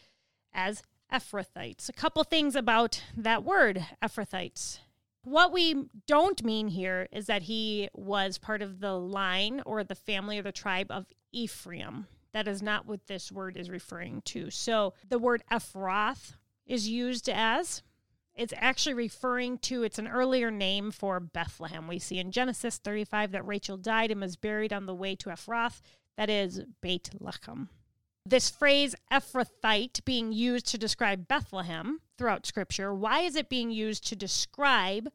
as 0.54 0.84
Ephrathites. 1.12 1.90
A 1.90 1.94
couple 1.94 2.24
things 2.24 2.56
about 2.56 3.04
that 3.16 3.44
word, 3.44 3.86
Ephrathites. 4.04 4.80
What 5.24 5.52
we 5.52 5.90
don't 6.06 6.44
mean 6.44 6.70
here 6.70 7.08
is 7.12 7.26
that 7.26 7.44
he 7.44 7.90
was 7.94 8.38
part 8.38 8.62
of 8.62 8.80
the 8.80 8.94
line 8.94 9.62
or 9.66 9.84
the 9.84 9.96
family 9.96 10.40
or 10.40 10.44
the 10.44 10.52
tribe 10.52 10.88
of 10.90 11.08
Ephraim. 11.32 12.08
That 12.34 12.48
is 12.48 12.62
not 12.62 12.86
what 12.86 13.08
this 13.08 13.32
word 13.32 13.58
is 13.58 13.70
referring 13.70 14.22
to. 14.26 14.50
So 14.52 14.94
the 15.08 15.20
word 15.20 15.44
Ephrath 15.52 16.34
is 16.66 16.88
used 16.88 17.28
as 17.30 17.82
it's 18.38 18.54
actually 18.56 18.94
referring 18.94 19.58
to 19.58 19.84
it's 19.84 20.00
an 20.00 20.08
earlier 20.08 20.52
name 20.52 20.92
for 20.92 21.20
Bethlehem. 21.20 21.88
We 21.88 22.00
see 22.00 22.20
in 22.20 22.32
Genesis 22.32 22.78
35 22.78 23.32
that 23.32 23.46
Rachel 23.46 23.78
died 23.78 24.12
and 24.12 24.22
was 24.22 24.36
buried 24.36 24.72
on 24.72 24.86
the 24.86 24.96
way 24.96 25.16
to 25.16 25.30
Ephrath, 25.30 25.82
that 26.18 26.30
is 26.30 26.62
Beit 26.82 27.10
Lechem. 27.20 27.68
This 28.26 28.50
phrase 28.50 28.94
Ephrathite 29.12 30.06
being 30.06 30.32
used 30.32 30.68
to 30.68 30.78
describe 30.78 31.28
Bethlehem 31.28 32.02
throughout 32.18 32.46
scripture, 32.46 32.94
why 32.94 33.22
is 33.22 33.36
it 33.36 33.50
being 33.50 33.72
used 33.72 34.06
to 34.08 34.16
describe 34.16 35.10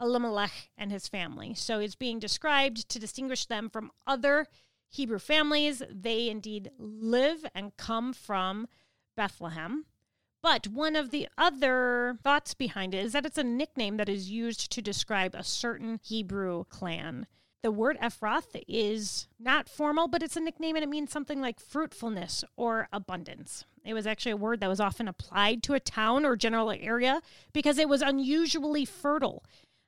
Elimelech 0.00 0.70
and 0.76 0.92
his 0.92 1.08
family? 1.08 1.54
So 1.54 1.78
it's 1.78 1.94
being 1.94 2.18
described 2.18 2.88
to 2.90 2.98
distinguish 2.98 3.46
them 3.46 3.70
from 3.70 3.90
other 4.06 4.46
Hebrew 4.90 5.18
families. 5.18 5.82
They 5.90 6.28
indeed 6.28 6.70
live 6.76 7.46
and 7.54 7.76
come 7.76 8.12
from 8.12 8.66
Bethlehem. 9.16 9.86
But 10.42 10.68
one 10.68 10.96
of 10.96 11.10
the 11.10 11.28
other 11.36 12.16
thoughts 12.22 12.54
behind 12.54 12.94
it 12.94 13.04
is 13.04 13.12
that 13.12 13.26
it's 13.26 13.38
a 13.38 13.44
nickname 13.44 13.98
that 13.98 14.08
is 14.08 14.30
used 14.30 14.72
to 14.72 14.82
describe 14.82 15.34
a 15.34 15.44
certain 15.44 16.00
Hebrew 16.02 16.64
clan. 16.64 17.26
The 17.62 17.70
word 17.70 17.98
Ephrath 18.00 18.62
is 18.66 19.28
not 19.38 19.68
formal, 19.68 20.08
but 20.08 20.22
it's 20.22 20.36
a 20.36 20.40
nickname 20.40 20.76
and 20.76 20.82
it 20.82 20.88
means 20.88 21.12
something 21.12 21.42
like 21.42 21.60
fruitfulness 21.60 22.42
or 22.56 22.88
abundance. 22.90 23.64
It 23.84 23.92
was 23.92 24.06
actually 24.06 24.32
a 24.32 24.36
word 24.36 24.60
that 24.60 24.68
was 24.68 24.80
often 24.80 25.08
applied 25.08 25.62
to 25.64 25.74
a 25.74 25.80
town 25.80 26.24
or 26.24 26.36
general 26.36 26.70
area 26.70 27.20
because 27.52 27.76
it 27.76 27.88
was 27.88 28.00
unusually 28.00 28.86
fertile. 28.86 29.44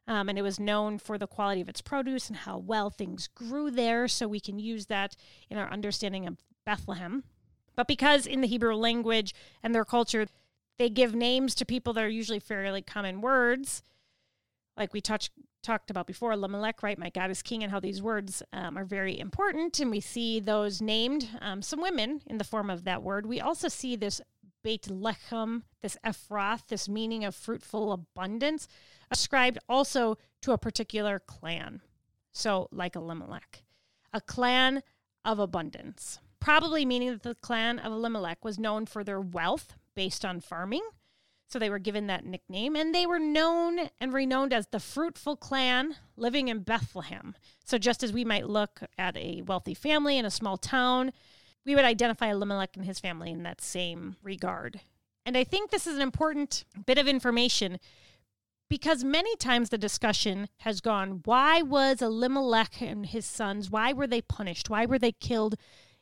Um, 0.06 0.28
and 0.28 0.36
it 0.36 0.42
was 0.42 0.60
known 0.60 0.98
for 0.98 1.16
the 1.16 1.28
quality 1.28 1.60
of 1.60 1.68
its 1.68 1.80
produce 1.80 2.28
and 2.28 2.38
how 2.38 2.58
well 2.58 2.90
things 2.90 3.28
grew 3.28 3.70
there. 3.70 4.08
So 4.08 4.28
we 4.28 4.40
can 4.40 4.58
use 4.58 4.86
that 4.86 5.16
in 5.48 5.56
our 5.56 5.70
understanding 5.70 6.26
of 6.26 6.36
Bethlehem. 6.66 7.24
But 7.74 7.88
because 7.88 8.26
in 8.26 8.40
the 8.40 8.46
Hebrew 8.46 8.74
language 8.74 9.34
and 9.62 9.74
their 9.74 9.84
culture, 9.84 10.26
they 10.78 10.88
give 10.88 11.14
names 11.14 11.54
to 11.56 11.64
people 11.64 11.92
that 11.94 12.04
are 12.04 12.08
usually 12.08 12.40
fairly 12.40 12.82
common 12.82 13.20
words, 13.20 13.82
like 14.76 14.92
we 14.92 15.00
touched 15.00 15.32
talked 15.62 15.90
about 15.90 16.06
before, 16.06 16.32
Lamelech, 16.32 16.82
right? 16.82 16.98
My 16.98 17.10
God 17.10 17.30
is 17.30 17.42
King, 17.42 17.62
and 17.62 17.70
how 17.70 17.80
these 17.80 18.02
words 18.02 18.42
um, 18.52 18.76
are 18.76 18.84
very 18.84 19.18
important. 19.18 19.78
And 19.80 19.90
we 19.90 20.00
see 20.00 20.40
those 20.40 20.82
named, 20.82 21.28
um, 21.40 21.62
some 21.62 21.80
women 21.80 22.20
in 22.26 22.38
the 22.38 22.44
form 22.44 22.68
of 22.68 22.84
that 22.84 23.02
word. 23.02 23.26
We 23.26 23.40
also 23.40 23.68
see 23.68 23.96
this 23.96 24.20
Beit 24.62 24.82
Lechem, 24.82 25.62
this 25.80 25.96
Ephrath, 26.04 26.68
this 26.68 26.88
meaning 26.88 27.24
of 27.24 27.34
fruitful 27.34 27.92
abundance, 27.92 28.68
ascribed 29.10 29.58
also 29.68 30.18
to 30.42 30.52
a 30.52 30.58
particular 30.58 31.20
clan. 31.20 31.80
So, 32.32 32.68
like 32.70 32.96
Elimelech, 32.96 33.62
a 34.12 34.20
clan 34.20 34.82
of 35.24 35.38
abundance, 35.38 36.18
probably 36.40 36.84
meaning 36.84 37.10
that 37.10 37.22
the 37.22 37.34
clan 37.34 37.78
of 37.78 37.92
Elimelech 37.92 38.44
was 38.44 38.58
known 38.58 38.86
for 38.86 39.04
their 39.04 39.20
wealth 39.20 39.76
based 39.94 40.24
on 40.24 40.40
farming. 40.40 40.82
So 41.48 41.58
they 41.58 41.70
were 41.70 41.78
given 41.78 42.06
that 42.06 42.24
nickname, 42.24 42.76
and 42.76 42.94
they 42.94 43.04
were 43.04 43.18
known 43.18 43.90
and 44.00 44.14
renowned 44.14 44.54
as 44.54 44.68
the 44.68 44.80
fruitful 44.80 45.36
clan 45.36 45.96
living 46.16 46.48
in 46.48 46.60
Bethlehem. 46.60 47.34
So, 47.62 47.76
just 47.76 48.02
as 48.02 48.10
we 48.10 48.24
might 48.24 48.48
look 48.48 48.80
at 48.96 49.18
a 49.18 49.42
wealthy 49.42 49.74
family 49.74 50.16
in 50.16 50.24
a 50.24 50.30
small 50.30 50.56
town, 50.56 51.12
we 51.66 51.74
would 51.74 51.84
identify 51.84 52.28
Elimelech 52.28 52.74
and 52.76 52.86
his 52.86 52.98
family 52.98 53.30
in 53.30 53.42
that 53.42 53.60
same 53.60 54.16
regard. 54.22 54.80
And 55.26 55.36
I 55.36 55.44
think 55.44 55.70
this 55.70 55.86
is 55.86 55.96
an 55.96 56.02
important 56.02 56.64
bit 56.86 56.96
of 56.96 57.06
information 57.06 57.78
because 58.68 59.04
many 59.04 59.36
times 59.36 59.68
the 59.68 59.76
discussion 59.76 60.48
has 60.60 60.80
gone 60.80 61.20
why 61.26 61.60
was 61.60 62.00
Elimelech 62.00 62.80
and 62.80 63.04
his 63.04 63.26
sons, 63.26 63.70
why 63.70 63.92
were 63.92 64.06
they 64.06 64.22
punished? 64.22 64.70
Why 64.70 64.86
were 64.86 64.98
they 64.98 65.12
killed 65.12 65.56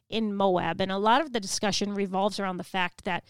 in 0.08 0.34
Moab? 0.34 0.80
And 0.80 0.92
a 0.92 0.98
lot 0.98 1.20
of 1.20 1.32
the 1.32 1.40
discussion 1.40 1.92
revolves 1.92 2.38
around 2.38 2.58
the 2.58 2.64
fact 2.64 3.04
that 3.04 3.24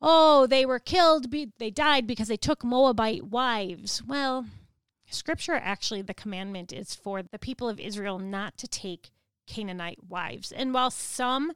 oh, 0.00 0.46
they 0.46 0.64
were 0.64 0.78
killed, 0.78 1.32
they 1.58 1.70
died 1.70 2.06
because 2.06 2.28
they 2.28 2.36
took 2.36 2.64
Moabite 2.64 3.24
wives. 3.24 4.02
Well, 4.06 4.46
scripture 5.10 5.54
actually, 5.54 6.02
the 6.02 6.14
commandment 6.14 6.72
is 6.72 6.94
for 6.94 7.22
the 7.22 7.38
people 7.38 7.68
of 7.68 7.80
Israel 7.80 8.18
not 8.18 8.56
to 8.58 8.68
take 8.68 9.10
Canaanite 9.46 10.08
wives. 10.08 10.52
And 10.52 10.72
while 10.72 10.90
some 10.90 11.52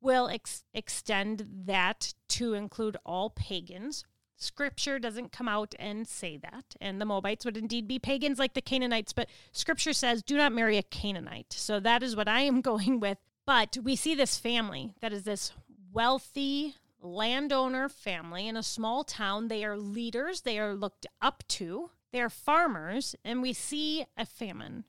will 0.00 0.28
ex- 0.28 0.64
extend 0.74 1.46
that 1.66 2.14
to 2.30 2.54
include 2.54 2.96
all 3.06 3.30
pagans, 3.30 4.04
Scripture 4.36 4.98
doesn't 4.98 5.30
come 5.30 5.48
out 5.48 5.74
and 5.78 6.06
say 6.06 6.36
that. 6.36 6.74
And 6.80 7.00
the 7.00 7.04
Moabites 7.04 7.44
would 7.44 7.56
indeed 7.56 7.86
be 7.86 8.00
pagans 8.00 8.40
like 8.40 8.54
the 8.54 8.60
Canaanites, 8.60 9.12
but 9.12 9.28
Scripture 9.52 9.92
says, 9.92 10.22
do 10.22 10.36
not 10.36 10.52
marry 10.52 10.76
a 10.76 10.82
Canaanite. 10.82 11.52
So 11.52 11.78
that 11.78 12.02
is 12.02 12.16
what 12.16 12.26
I 12.28 12.40
am 12.40 12.60
going 12.62 12.98
with. 12.98 13.18
But 13.46 13.78
we 13.82 13.96
see 13.96 14.14
this 14.14 14.36
family 14.36 14.94
that 15.00 15.12
is 15.12 15.22
this 15.22 15.52
wealthy 15.92 16.74
landowner 17.02 17.88
family 17.88 18.48
in 18.48 18.56
a 18.56 18.62
small 18.62 19.04
town. 19.04 19.48
They 19.48 19.64
are 19.64 19.76
leaders, 19.76 20.42
they 20.42 20.58
are 20.58 20.74
looked 20.74 21.06
up 21.20 21.44
to, 21.48 21.90
they 22.12 22.20
are 22.20 22.30
farmers, 22.30 23.14
and 23.24 23.42
we 23.42 23.52
see 23.52 24.06
a 24.16 24.24
famine, 24.24 24.84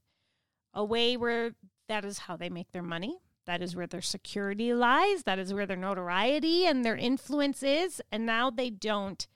a 0.73 0.83
way 0.83 1.17
where 1.17 1.55
that 1.87 2.05
is 2.05 2.19
how 2.19 2.37
they 2.37 2.49
make 2.49 2.71
their 2.71 2.83
money. 2.83 3.19
That 3.45 3.61
is 3.61 3.75
where 3.75 3.87
their 3.87 4.01
security 4.01 4.73
lies. 4.73 5.23
That 5.23 5.39
is 5.39 5.53
where 5.53 5.65
their 5.65 5.75
notoriety 5.75 6.65
and 6.65 6.85
their 6.85 6.95
influence 6.95 7.61
is. 7.61 8.01
And 8.11 8.25
now 8.25 8.49
they 8.49 8.69
don't 8.69 9.27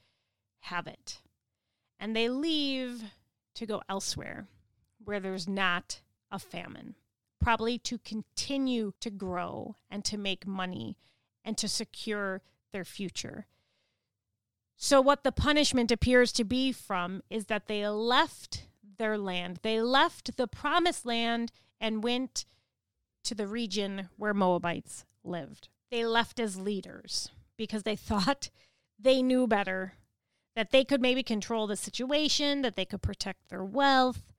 have 0.62 0.88
it. 0.88 1.22
And 2.00 2.16
they 2.16 2.30
leave 2.30 3.04
to 3.56 3.66
go 3.66 3.82
elsewhere 3.90 4.48
where 5.04 5.20
there's 5.20 5.48
not 5.48 6.02
a 6.32 6.40
famine, 6.40 6.96
probably 7.42 7.78
to 7.80 7.98
continue 7.98 8.94
to 9.02 9.10
grow 9.10 9.76
and 9.90 10.06
to 10.06 10.18
make 10.18 10.48
money 10.48 10.98
and 11.44 11.58
to 11.58 11.68
secure 11.68 12.42
their 12.72 12.86
future. 12.86 13.48
So, 14.76 15.02
what 15.02 15.24
the 15.24 15.32
punishment 15.32 15.92
appears 15.92 16.32
to 16.34 16.44
be 16.44 16.72
from 16.72 17.24
is 17.30 17.46
that 17.46 17.68
they 17.68 17.88
left 17.88 18.68
their 18.98 19.18
land. 19.18 19.60
They 19.64 19.82
left 19.82 20.38
the 20.38 20.48
promised 20.48 21.06
land 21.06 21.52
and 21.82 22.04
went 22.04 22.46
to 23.24 23.36
the 23.36 23.48
region 23.48 24.10
where 24.18 24.34
Moabites 24.34 25.06
lived. 25.24 25.70
They 25.90 26.06
left 26.06 26.40
as 26.40 26.58
leaders 26.58 27.30
because 27.58 27.84
they 27.84 27.96
thought 27.98 28.50
they 29.00 29.22
knew 29.22 29.48
better 29.48 29.94
that 30.56 30.72
they 30.72 30.84
could 30.84 31.02
maybe 31.02 31.22
control 31.22 31.68
the 31.68 31.76
situation, 31.76 32.62
that 32.64 32.76
they 32.76 32.86
could 32.86 33.02
protect 33.02 33.50
their 33.50 33.64
wealth. 33.64 34.34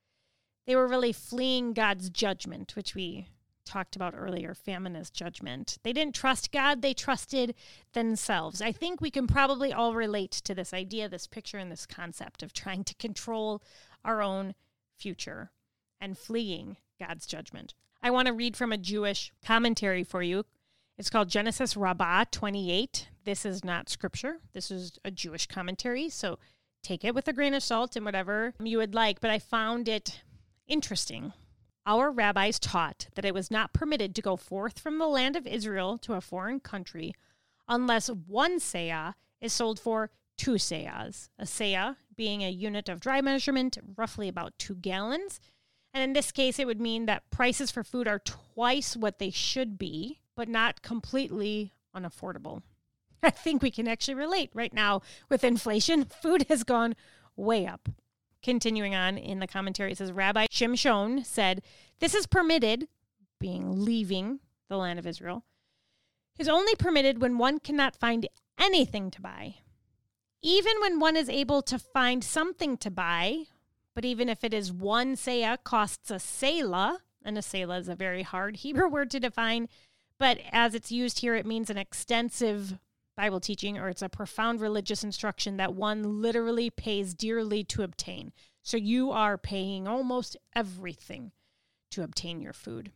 They 0.67 0.75
were 0.75 0.89
really 0.89 1.13
fleeing 1.13 1.73
God's 1.73 2.11
judgment, 2.11 2.75
which 2.75 2.95
we 2.95 3.29
talked 3.69 3.97
about 3.97 4.15
earlier 4.17 4.55
feminist 4.55 5.15
judgment. 5.15 5.79
They 5.83 5.93
didn't 5.93 6.15
trust 6.15 6.53
God, 6.53 6.83
they 6.83 6.95
trusted 6.95 7.55
themselves. 7.93 8.63
I 8.63 8.73
think 8.73 9.01
we 9.01 9.11
can 9.11 9.27
probably 9.27 9.73
all 9.73 9.95
relate 9.95 10.33
to 10.33 10.55
this 10.55 10.73
idea, 10.75 11.09
this 11.09 11.27
picture, 11.27 11.59
and 11.59 11.71
this 11.71 11.87
concept 11.87 12.43
of 12.43 12.53
trying 12.53 12.85
to 12.85 12.95
control 12.95 13.63
our 14.05 14.23
own 14.23 14.55
future 14.97 15.51
and 16.01 16.17
fleeing 16.17 16.77
God's 16.99 17.27
judgment. 17.27 17.75
I 18.03 18.11
want 18.11 18.27
to 18.27 18.35
read 18.35 18.57
from 18.57 18.73
a 18.73 18.79
Jewish 18.79 19.33
commentary 19.43 20.05
for 20.05 20.23
you 20.23 20.45
it's 20.99 21.11
called 21.11 21.29
Genesis 21.29 21.77
Rabbah 21.77 22.25
28. 22.33 23.09
This 23.25 23.47
is 23.47 23.65
not 23.65 23.89
scripture. 23.89 24.39
This 24.53 24.71
is 24.71 24.99
a 25.05 25.13
Jewish 25.13 25.47
commentary. 25.47 26.09
So 26.09 26.41
take 26.83 27.05
it 27.05 27.15
with 27.15 27.29
a 27.29 27.33
grain 27.33 27.55
of 27.55 27.63
salt 27.63 27.95
and 27.95 28.05
whatever 28.05 28.53
you 28.59 28.79
would 28.79 28.97
like. 28.97 29.21
But 29.21 29.31
I 29.31 29.39
found 29.39 29.89
it 29.89 30.23
interesting. 30.67 31.33
Our 31.89 32.11
rabbis 32.11 32.59
taught 32.59 33.07
that 33.15 33.25
it 33.25 33.33
was 33.33 33.51
not 33.51 33.73
permitted 33.73 34.15
to 34.15 34.21
go 34.21 34.37
forth 34.37 34.79
from 34.79 34.99
the 34.99 35.09
land 35.09 35.37
of 35.37 35.47
Israel 35.47 35.97
to 36.03 36.13
a 36.13 36.21
foreign 36.21 36.61
country 36.61 37.15
unless 37.67 38.09
one 38.09 38.59
seah 38.59 39.15
is 39.41 39.55
sold 39.55 39.81
for 39.81 40.11
two 40.37 40.57
seahs. 40.57 41.31
A 41.39 41.45
seah 41.45 41.97
being 42.15 42.45
a 42.45 42.51
unit 42.51 42.91
of 42.91 43.01
dry 43.01 43.23
measurement, 43.23 43.79
roughly 43.97 44.29
about 44.29 44.59
two 44.59 44.75
gallons. 44.75 45.41
And 45.95 46.05
in 46.05 46.13
this 46.13 46.31
case, 46.31 46.59
it 46.59 46.67
would 46.67 46.79
mean 46.79 47.07
that 47.07 47.31
prices 47.31 47.71
for 47.71 47.83
food 47.83 48.07
are 48.07 48.19
twice 48.19 48.95
what 48.95 49.19
they 49.19 49.31
should 49.31 49.79
be 49.79 50.21
but 50.37 50.47
not 50.47 50.83
completely 50.83 51.73
unaffordable. 51.97 52.61
I 53.23 53.31
think 53.31 53.63
we 53.63 53.71
can 53.71 53.89
actually 53.89 54.15
relate 54.15 54.51
right 54.53 54.75
now 54.75 55.01
with 55.31 55.43
inflation. 55.43 56.05
Food 56.05 56.45
has 56.51 56.65
gone 56.65 56.97
way 57.35 57.67
up. 57.67 57.89
Continuing 58.43 58.95
on 58.95 59.19
in 59.19 59.41
the 59.41 59.47
commentary, 59.47 59.93
it 59.93 59.99
says 59.99 60.13
Rabbi 60.13 60.47
Shimon 60.51 61.25
said, 61.25 61.63
This 61.99 62.15
is 62.15 62.27
permitted, 62.27 62.89
being 63.41 63.85
leaving 63.85 64.41
the 64.69 64.77
land 64.77 64.99
of 64.99 65.07
Israel, 65.07 65.45
is 66.39 66.49
only 66.49 66.75
permitted 66.77 67.21
when 67.21 67.39
one 67.39 67.59
cannot 67.59 67.97
find 67.97 68.29
anything 68.59 69.11
to 69.11 69.21
buy. 69.21 69.57
Even 70.41 70.81
when 70.81 71.01
one 71.01 71.17
is 71.17 71.29
able 71.29 71.63
to 71.63 71.79
find 71.79 72.23
something 72.23 72.77
to 72.77 72.91
buy, 72.91 73.45
but 73.95 74.05
even 74.05 74.29
if 74.29 74.45
it 74.45 74.55
is 74.55 74.73
one 74.73 75.17
seah 75.17 75.59
costs 75.65 76.11
a 76.11 76.21
selah, 76.21 77.01
and 77.25 77.37
a 77.37 77.43
selah 77.43 77.79
is 77.79 77.89
a 77.89 77.97
very 77.97 78.23
hard 78.23 78.59
Hebrew 78.59 78.89
word 78.91 79.11
to 79.11 79.21
define, 79.21 79.69
but 80.19 80.39
as 80.53 80.75
it's 80.75 80.93
used 80.93 81.21
here, 81.21 81.35
it 81.35 81.47
means 81.47 81.71
an 81.71 81.79
extensive 81.79 82.79
Bible 83.19 83.41
teaching 83.41 83.77
or 83.77 83.89
it's 83.89 84.01
a 84.01 84.09
profound 84.09 84.61
religious 84.61 85.03
instruction 85.03 85.57
that 85.57 85.75
one 85.75 86.23
literally 86.23 86.71
pays 86.71 87.15
dearly 87.15 87.65
to 87.65 87.83
obtain. 87.83 88.33
So 88.63 88.77
you 88.77 89.11
are 89.11 89.37
paying 89.37 89.89
almost 89.89 90.37
everything 90.55 91.33
to 91.91 92.05
obtain 92.05 92.41
your 92.41 92.53
food. 92.53 92.93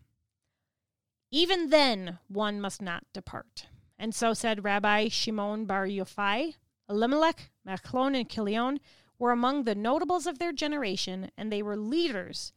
Even 1.33 1.71
then, 1.71 2.21
one 2.29 2.61
must 2.61 2.81
not 2.81 3.03
depart. 3.13 3.67
And 3.99 4.15
so 4.15 4.33
said 4.33 4.63
Rabbi 4.63 5.09
Shimon 5.09 5.65
bar 5.65 5.89
Yochai, 5.89 6.55
Elimelech, 6.89 7.51
Machlon, 7.67 8.15
and 8.15 8.31
Chilion 8.31 8.79
were 9.19 9.33
among 9.33 9.65
the 9.65 9.75
notables 9.75 10.29
of 10.29 10.39
their 10.39 10.53
generation, 10.53 11.33
and 11.37 11.51
they 11.51 11.63
were 11.63 11.77
leaders 11.77 12.53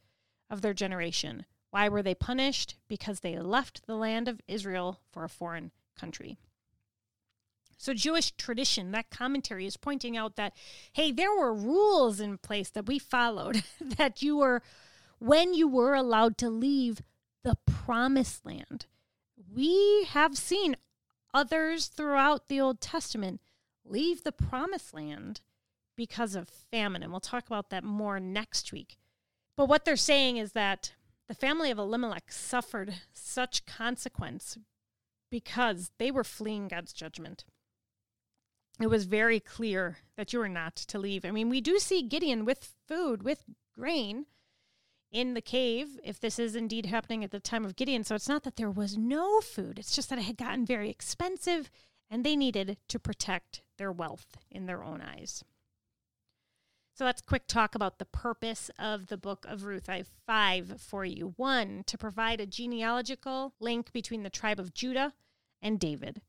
of 0.48 0.62
their 0.62 0.74
generation. 0.74 1.46
Why 1.70 1.88
were 1.88 2.02
they 2.02 2.14
punished? 2.14 2.76
Because 2.86 3.20
they 3.20 3.36
left 3.40 3.88
the 3.88 3.96
land 3.96 4.28
of 4.28 4.40
Israel 4.46 5.00
for 5.10 5.24
a 5.24 5.28
foreign 5.28 5.72
country. 5.98 6.38
So, 7.78 7.92
Jewish 7.92 8.32
tradition, 8.32 8.90
that 8.92 9.10
commentary 9.10 9.66
is 9.66 9.76
pointing 9.76 10.16
out 10.16 10.36
that, 10.36 10.54
hey, 10.92 11.12
there 11.12 11.34
were 11.34 11.52
rules 11.52 12.20
in 12.20 12.38
place 12.38 12.70
that 12.70 12.86
we 12.86 12.98
followed, 12.98 13.62
that 13.80 14.22
you 14.22 14.36
were, 14.38 14.62
when 15.18 15.52
you 15.54 15.68
were 15.68 15.94
allowed 15.94 16.38
to 16.38 16.50
leave 16.50 17.02
the 17.42 17.56
promised 17.66 18.44
land. 18.44 18.86
We 19.54 20.04
have 20.10 20.36
seen 20.36 20.76
others 21.32 21.86
throughout 21.86 22.48
the 22.48 22.60
Old 22.60 22.80
Testament 22.80 23.40
leave 23.84 24.24
the 24.24 24.32
promised 24.32 24.94
land 24.94 25.42
because 25.96 26.34
of 26.34 26.48
famine. 26.48 27.02
And 27.02 27.12
we'll 27.12 27.20
talk 27.20 27.46
about 27.46 27.70
that 27.70 27.84
more 27.84 28.18
next 28.18 28.72
week. 28.72 28.96
But 29.56 29.68
what 29.68 29.84
they're 29.84 29.96
saying 29.96 30.38
is 30.38 30.52
that 30.52 30.94
the 31.28 31.34
family 31.34 31.70
of 31.70 31.78
Elimelech 31.78 32.30
suffered 32.32 32.94
such 33.12 33.66
consequence 33.66 34.58
because 35.30 35.90
they 35.98 36.10
were 36.10 36.24
fleeing 36.24 36.68
God's 36.68 36.92
judgment. 36.92 37.44
It 38.80 38.88
was 38.88 39.06
very 39.06 39.40
clear 39.40 39.98
that 40.16 40.32
you 40.32 40.38
were 40.38 40.48
not 40.48 40.76
to 40.76 40.98
leave. 40.98 41.24
I 41.24 41.30
mean, 41.30 41.48
we 41.48 41.60
do 41.60 41.78
see 41.78 42.02
Gideon 42.02 42.44
with 42.44 42.74
food, 42.86 43.22
with 43.22 43.44
grain 43.74 44.26
in 45.10 45.34
the 45.34 45.40
cave, 45.40 45.98
if 46.04 46.20
this 46.20 46.38
is 46.38 46.54
indeed 46.54 46.86
happening 46.86 47.24
at 47.24 47.30
the 47.30 47.40
time 47.40 47.64
of 47.64 47.76
Gideon. 47.76 48.04
So 48.04 48.14
it's 48.14 48.28
not 48.28 48.42
that 48.42 48.56
there 48.56 48.70
was 48.70 48.98
no 48.98 49.40
food, 49.40 49.78
it's 49.78 49.94
just 49.94 50.10
that 50.10 50.18
it 50.18 50.26
had 50.26 50.36
gotten 50.36 50.66
very 50.66 50.90
expensive 50.90 51.70
and 52.10 52.24
they 52.24 52.36
needed 52.36 52.76
to 52.88 52.98
protect 52.98 53.62
their 53.78 53.90
wealth 53.90 54.36
in 54.50 54.66
their 54.66 54.84
own 54.84 55.00
eyes. 55.00 55.42
So 56.94 57.04
let's 57.04 57.20
quick 57.20 57.46
talk 57.46 57.74
about 57.74 57.98
the 57.98 58.06
purpose 58.06 58.70
of 58.78 59.08
the 59.08 59.18
book 59.18 59.44
of 59.46 59.64
Ruth. 59.64 59.88
I 59.88 59.98
have 59.98 60.10
five 60.26 60.80
for 60.80 61.04
you. 61.04 61.34
One, 61.36 61.84
to 61.86 61.98
provide 61.98 62.40
a 62.40 62.46
genealogical 62.46 63.52
link 63.60 63.92
between 63.92 64.22
the 64.22 64.30
tribe 64.30 64.58
of 64.58 64.72
Judah 64.72 65.12
and 65.60 65.78
David. 65.78 66.22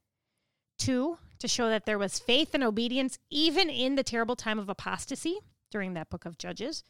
Two, 0.78 1.18
to 1.40 1.48
show 1.48 1.70
that 1.70 1.86
there 1.86 2.00
was 2.00 2.20
faith 2.20 2.54
and 2.54 2.64
obedience 2.64 3.20
even 3.30 3.70
in 3.70 3.96
the 3.96 4.04
terrible 4.04 4.36
time 4.36 4.60
of 4.60 4.70
apostasy 4.70 5.40
during 5.72 5.94
that 5.94 6.10
book 6.10 6.26
of 6.26 6.38
Judges. 6.38 6.84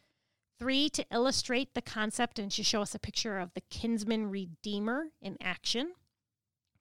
Three, 0.60 0.90
to 0.90 1.06
illustrate 1.12 1.74
the 1.74 1.82
concept 1.82 2.40
and 2.40 2.52
to 2.52 2.64
show 2.64 2.82
us 2.82 2.96
a 2.96 3.00
picture 3.00 3.38
of 3.38 3.54
the 3.54 3.62
kinsman 3.70 4.30
redeemer 4.30 5.08
in 5.22 5.38
action. 5.42 5.94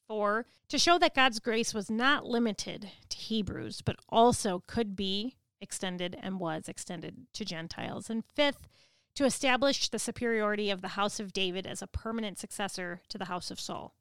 Four, 0.09 0.47
to 0.69 0.79
show 0.79 0.99
that 0.99 1.15
God's 1.15 1.41
grace 1.41 1.75
was 1.75 1.91
not 1.91 2.25
limited 2.25 2.91
to 3.09 3.17
Hebrews, 3.17 3.83
but 3.83 3.97
also 4.09 4.63
could 4.67 4.97
be 4.97 5.37
extended 5.61 6.17
and 6.23 6.41
was 6.41 6.69
extended 6.69 7.27
to 7.35 7.45
Gentiles. 7.45 8.09
And 8.09 8.25
fifth, 8.25 8.69
to 9.17 9.25
establish 9.25 9.89
the 9.89 9.99
superiority 9.99 10.71
of 10.71 10.83
the 10.83 10.89
house 10.89 11.19
of 11.19 11.33
David 11.33 11.67
as 11.67 11.83
a 11.83 11.87
permanent 11.87 12.39
successor 12.39 13.01
to 13.09 13.19
the 13.19 13.25
house 13.27 13.51
of 13.51 13.59
Saul. 13.59 13.95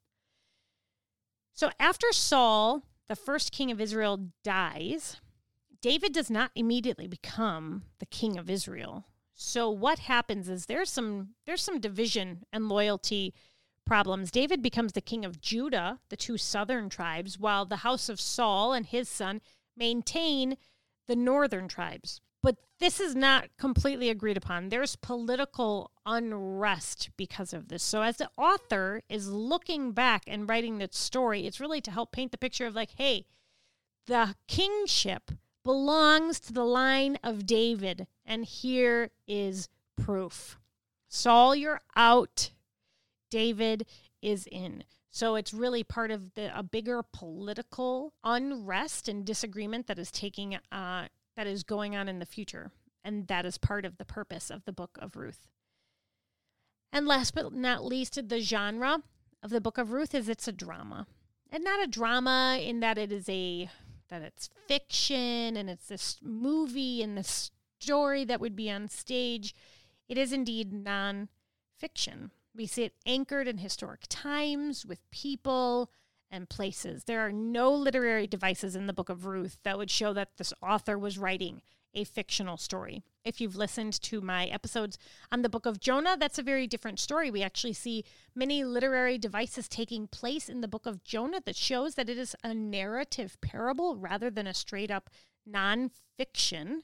So 1.54 1.70
after 1.80 2.12
Saul, 2.12 2.82
the 3.08 3.16
first 3.16 3.52
king 3.52 3.70
of 3.70 3.80
Israel, 3.80 4.30
dies, 4.42 5.16
David 5.80 6.12
does 6.12 6.30
not 6.30 6.50
immediately 6.54 7.06
become 7.06 7.84
the 7.98 8.06
king 8.06 8.38
of 8.38 8.50
Israel. 8.50 9.06
So 9.34 9.70
what 9.70 10.00
happens 10.00 10.48
is 10.48 10.66
there's 10.66 10.90
some 10.90 11.34
there's 11.44 11.62
some 11.62 11.78
division 11.78 12.44
and 12.52 12.68
loyalty 12.68 13.34
problems. 13.84 14.30
David 14.30 14.62
becomes 14.62 14.92
the 14.92 15.00
king 15.00 15.24
of 15.24 15.40
Judah, 15.40 16.00
the 16.08 16.16
two 16.16 16.38
southern 16.38 16.88
tribes, 16.88 17.38
while 17.38 17.64
the 17.64 17.76
house 17.76 18.08
of 18.08 18.20
Saul 18.20 18.72
and 18.72 18.86
his 18.86 19.08
son 19.08 19.40
maintain 19.76 20.56
the 21.06 21.16
northern 21.16 21.68
tribes. 21.68 22.20
But 22.46 22.58
this 22.78 23.00
is 23.00 23.16
not 23.16 23.48
completely 23.58 24.08
agreed 24.08 24.36
upon. 24.36 24.68
There's 24.68 24.94
political 24.94 25.90
unrest 26.06 27.10
because 27.16 27.52
of 27.52 27.66
this. 27.66 27.82
So, 27.82 28.02
as 28.02 28.18
the 28.18 28.30
author 28.38 29.02
is 29.08 29.28
looking 29.28 29.90
back 29.90 30.22
and 30.28 30.48
writing 30.48 30.78
the 30.78 30.88
story, 30.92 31.44
it's 31.44 31.58
really 31.58 31.80
to 31.80 31.90
help 31.90 32.12
paint 32.12 32.30
the 32.30 32.38
picture 32.38 32.64
of 32.64 32.76
like, 32.76 32.90
hey, 32.98 33.26
the 34.06 34.36
kingship 34.46 35.32
belongs 35.64 36.38
to 36.38 36.52
the 36.52 36.64
line 36.64 37.18
of 37.24 37.46
David. 37.46 38.06
And 38.24 38.44
here 38.44 39.10
is 39.26 39.68
proof 39.96 40.56
Saul, 41.08 41.56
you're 41.56 41.80
out. 41.96 42.50
David 43.28 43.88
is 44.22 44.46
in. 44.52 44.84
So 45.10 45.34
it's 45.34 45.52
really 45.52 45.82
part 45.82 46.12
of 46.12 46.34
the 46.34 46.56
a 46.56 46.62
bigger 46.62 47.02
political 47.02 48.12
unrest 48.22 49.08
and 49.08 49.24
disagreement 49.24 49.88
that 49.88 49.98
is 49.98 50.12
taking 50.12 50.56
uh, 50.70 51.08
that 51.36 51.46
is 51.46 51.62
going 51.62 51.94
on 51.94 52.08
in 52.08 52.18
the 52.18 52.26
future, 52.26 52.70
and 53.04 53.26
that 53.28 53.44
is 53.44 53.58
part 53.58 53.84
of 53.84 53.98
the 53.98 54.04
purpose 54.04 54.50
of 54.50 54.64
the 54.64 54.72
book 54.72 54.98
of 55.00 55.16
Ruth. 55.16 55.48
And 56.92 57.06
last 57.06 57.34
but 57.34 57.52
not 57.52 57.84
least, 57.84 58.28
the 58.28 58.40
genre 58.40 59.02
of 59.42 59.50
the 59.50 59.60
book 59.60 59.78
of 59.78 59.92
Ruth 59.92 60.14
is 60.14 60.28
it's 60.28 60.48
a 60.48 60.52
drama, 60.52 61.06
and 61.50 61.62
not 61.62 61.82
a 61.82 61.90
drama 61.90 62.58
in 62.60 62.80
that 62.80 62.98
it 62.98 63.12
is 63.12 63.28
a 63.28 63.70
that 64.08 64.22
it's 64.22 64.48
fiction 64.68 65.56
and 65.56 65.68
it's 65.68 65.88
this 65.88 66.18
movie 66.22 67.02
and 67.02 67.18
this 67.18 67.50
story 67.80 68.24
that 68.24 68.40
would 68.40 68.54
be 68.54 68.70
on 68.70 68.88
stage. 68.88 69.54
It 70.08 70.16
is 70.16 70.32
indeed 70.32 70.72
non-fiction. 70.72 72.30
We 72.54 72.66
see 72.66 72.84
it 72.84 72.94
anchored 73.04 73.48
in 73.48 73.58
historic 73.58 74.02
times 74.08 74.86
with 74.86 75.10
people 75.10 75.90
and 76.30 76.48
places. 76.48 77.04
There 77.04 77.20
are 77.20 77.32
no 77.32 77.72
literary 77.72 78.26
devices 78.26 78.76
in 78.76 78.86
the 78.86 78.92
book 78.92 79.08
of 79.08 79.26
Ruth 79.26 79.58
that 79.62 79.78
would 79.78 79.90
show 79.90 80.12
that 80.12 80.36
this 80.36 80.52
author 80.62 80.98
was 80.98 81.18
writing 81.18 81.62
a 81.94 82.04
fictional 82.04 82.56
story. 82.56 83.02
If 83.24 83.40
you've 83.40 83.56
listened 83.56 84.00
to 84.02 84.20
my 84.20 84.46
episodes 84.46 84.98
on 85.32 85.42
the 85.42 85.48
book 85.48 85.66
of 85.66 85.80
Jonah, 85.80 86.16
that's 86.18 86.38
a 86.38 86.42
very 86.42 86.66
different 86.66 87.00
story. 87.00 87.30
We 87.30 87.42
actually 87.42 87.72
see 87.72 88.04
many 88.34 88.64
literary 88.64 89.18
devices 89.18 89.68
taking 89.68 90.06
place 90.06 90.48
in 90.48 90.60
the 90.60 90.68
book 90.68 90.86
of 90.86 91.02
Jonah 91.02 91.40
that 91.46 91.56
shows 91.56 91.94
that 91.94 92.10
it 92.10 92.18
is 92.18 92.36
a 92.44 92.52
narrative 92.54 93.38
parable 93.40 93.96
rather 93.96 94.30
than 94.30 94.46
a 94.46 94.54
straight 94.54 94.90
up 94.90 95.10
nonfiction 95.48 96.82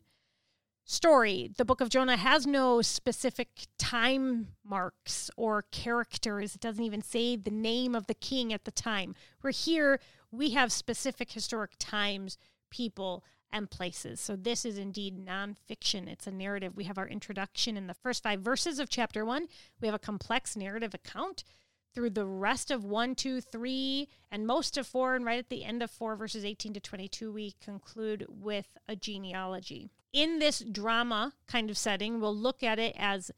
story. 0.85 1.51
The 1.57 1.64
book 1.64 1.81
of 1.81 1.88
Jonah 1.88 2.16
has 2.16 2.47
no 2.47 2.83
specific 2.83 3.49
time 3.79 4.49
marks 4.64 5.31
or 5.37 5.62
characters. 5.71 6.55
It 6.55 6.61
doesn't 6.61 6.85
even 6.85 7.03
say 7.03 7.37
the 7.37 7.51
name 7.51 7.95
of 7.95 8.07
the 8.07 8.14
king 8.14 8.53
at 8.53 8.64
the 8.64 8.71
time. 8.71 9.14
Where 9.40 9.53
here 9.53 10.01
we 10.31 10.51
have 10.51 10.73
specific 10.73 11.33
historic 11.33 11.73
times, 11.79 12.38
people, 12.71 13.25
and 13.53 13.71
places. 13.71 14.21
So 14.21 14.35
this 14.35 14.64
is 14.64 14.79
indeed 14.79 15.25
nonfiction. 15.25 16.09
It's 16.09 16.27
a 16.27 16.33
narrative. 16.33 16.75
We 16.75 16.85
have 16.85 16.99
our 16.99 17.07
introduction 17.07 17.77
in 17.77 17.87
the 17.87 17.95
first 17.95 18.23
five 18.23 18.40
verses 18.40 18.79
of 18.79 18.88
chapter 18.88 19.25
one. 19.25 19.47
We 19.81 19.88
have 19.88 19.95
a 19.95 19.99
complex 19.99 20.57
narrative 20.57 20.95
account 20.95 21.45
through 21.94 22.11
the 22.11 22.26
rest 22.26 22.70
of 22.70 22.85
1, 22.85 23.14
2, 23.14 23.40
3, 23.40 24.09
and 24.31 24.46
most 24.46 24.76
of 24.78 24.87
4, 24.87 25.16
and 25.16 25.24
right 25.24 25.38
at 25.38 25.48
the 25.50 25.64
end 25.64 25.83
of 25.83 25.90
4, 25.90 26.16
verses 26.16 26.44
18 26.44 26.74
to 26.74 26.81
22, 26.81 27.33
we 27.33 27.55
conclude 27.62 28.26
with 28.28 28.66
a 28.88 28.96
genealogy. 28.96 29.90
In 30.12 30.38
this 30.38 30.61
drama 30.61 31.35
kind 31.46 31.70
of 31.70 31.78
setting, 31.78 32.20
we'll 32.20 32.37
look 32.37 32.62
at 32.62 32.78
it 32.78 32.94
as 32.98 33.31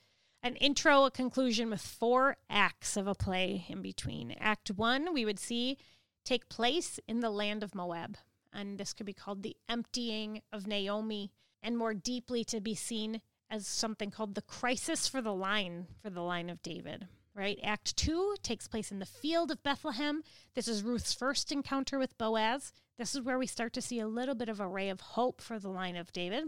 an 0.43 0.57
intro, 0.57 1.05
a 1.05 1.11
conclusion 1.11 1.71
with 1.71 1.81
four 1.81 2.37
acts 2.51 2.97
of 2.97 3.07
a 3.07 3.15
play 3.15 3.65
in 3.69 3.83
between. 3.83 4.33
Act 4.39 4.71
1, 4.71 5.13
we 5.13 5.25
would 5.25 5.39
see 5.39 5.79
take 6.25 6.49
place 6.49 7.01
in 7.09 7.21
the 7.21 7.31
land 7.31 7.63
of 7.63 7.75
Moab, 7.75 8.17
and 8.53 8.79
this 8.79 8.93
could 8.93 9.07
be 9.07 9.13
called 9.13 9.43
the 9.43 9.57
emptying 9.69 10.43
of 10.53 10.67
Naomi, 10.67 11.33
and 11.63 11.77
more 11.77 11.95
deeply 11.95 12.45
to 12.45 12.61
be 12.61 12.75
seen 12.75 13.21
as 13.51 13.67
something 13.67 14.11
called 14.11 14.35
the 14.35 14.43
crisis 14.43 15.09
for 15.09 15.21
the 15.21 15.35
line, 15.35 15.87
for 16.03 16.11
the 16.11 16.23
line 16.23 16.51
of 16.51 16.63
David 16.63 17.09
right? 17.35 17.59
Act 17.63 17.97
two 17.97 18.37
takes 18.43 18.69
place 18.69 18.93
in 18.93 18.99
the 18.99 19.07
field 19.07 19.51
of 19.51 19.63
Bethlehem. 19.63 20.23
This 20.55 20.69
is 20.69 20.83
Ruth's 20.83 21.13
first 21.13 21.51
encounter 21.51 21.99
with 21.99 22.17
Boaz. 22.17 22.73
This 22.99 23.15
is 23.15 23.23
where 23.23 23.39
we 23.39 23.47
start 23.47 23.73
to 23.73 23.83
see 23.83 23.99
a 23.99 24.07
little 24.07 24.35
bit 24.35 24.49
of 24.49 24.61
a 24.61 24.69
ray 24.69 24.89
of 24.89 25.01
hope 25.01 25.41
for 25.41 25.59
the 25.59 25.69
line 25.69 25.97
of 25.97 26.13
David. 26.13 26.45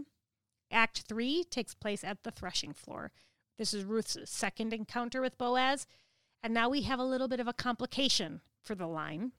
Act 0.71 1.03
three 1.07 1.43
takes 1.43 1.73
place 1.73 2.03
at 2.03 2.23
the 2.23 2.31
threshing 2.31 2.73
floor. 2.73 3.11
This 3.57 3.73
is 3.73 3.83
Ruth's 3.83 4.17
second 4.25 4.73
encounter 4.73 5.21
with 5.21 5.37
Boaz. 5.37 5.87
And 6.43 6.53
now 6.53 6.69
we 6.69 6.83
have 6.83 6.99
a 6.99 7.05
little 7.05 7.27
bit 7.27 7.39
of 7.39 7.47
a 7.47 7.53
complication 7.53 8.41
for 8.61 8.75
the 8.75 8.87
line, 8.87 9.31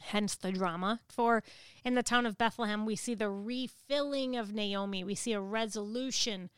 hence 0.00 0.34
the 0.34 0.50
drama. 0.50 1.00
For 1.08 1.42
in 1.84 1.94
the 1.94 2.02
town 2.02 2.24
of 2.24 2.38
Bethlehem, 2.38 2.86
we 2.86 2.96
see 2.96 3.14
the 3.14 3.30
refilling 3.30 4.36
of 4.36 4.52
Naomi, 4.52 5.04
we 5.04 5.14
see 5.14 5.32
a 5.32 5.40
resolution 5.40 6.50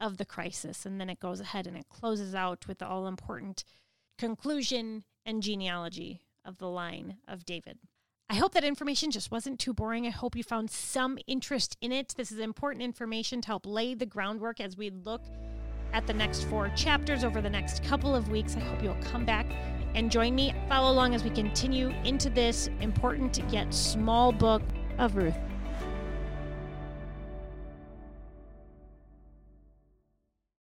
of 0.00 0.16
the 0.16 0.24
crisis. 0.24 0.86
And 0.86 1.00
then 1.00 1.10
it 1.10 1.20
goes 1.20 1.40
ahead 1.40 1.66
and 1.66 1.76
it 1.76 1.88
closes 1.88 2.34
out 2.34 2.66
with 2.66 2.78
the 2.78 2.86
all 2.86 3.06
important 3.06 3.64
conclusion 4.18 5.04
and 5.26 5.42
genealogy 5.42 6.22
of 6.44 6.58
the 6.58 6.68
line 6.68 7.16
of 7.28 7.44
David. 7.44 7.78
I 8.28 8.36
hope 8.36 8.52
that 8.54 8.64
information 8.64 9.10
just 9.10 9.32
wasn't 9.32 9.58
too 9.58 9.74
boring. 9.74 10.06
I 10.06 10.10
hope 10.10 10.36
you 10.36 10.44
found 10.44 10.70
some 10.70 11.18
interest 11.26 11.76
in 11.80 11.90
it. 11.90 12.14
This 12.16 12.30
is 12.30 12.38
important 12.38 12.84
information 12.84 13.40
to 13.40 13.48
help 13.48 13.66
lay 13.66 13.94
the 13.94 14.06
groundwork 14.06 14.60
as 14.60 14.76
we 14.76 14.90
look 14.90 15.22
at 15.92 16.06
the 16.06 16.12
next 16.12 16.44
four 16.44 16.68
chapters 16.76 17.24
over 17.24 17.40
the 17.40 17.50
next 17.50 17.82
couple 17.82 18.14
of 18.14 18.28
weeks. 18.28 18.56
I 18.56 18.60
hope 18.60 18.82
you'll 18.84 18.94
come 19.02 19.24
back 19.24 19.46
and 19.96 20.12
join 20.12 20.36
me. 20.36 20.54
Follow 20.68 20.92
along 20.92 21.16
as 21.16 21.24
we 21.24 21.30
continue 21.30 21.88
into 22.04 22.30
this 22.30 22.68
important 22.80 23.40
yet 23.50 23.74
small 23.74 24.30
book 24.30 24.62
of 24.98 25.16
Ruth. 25.16 25.49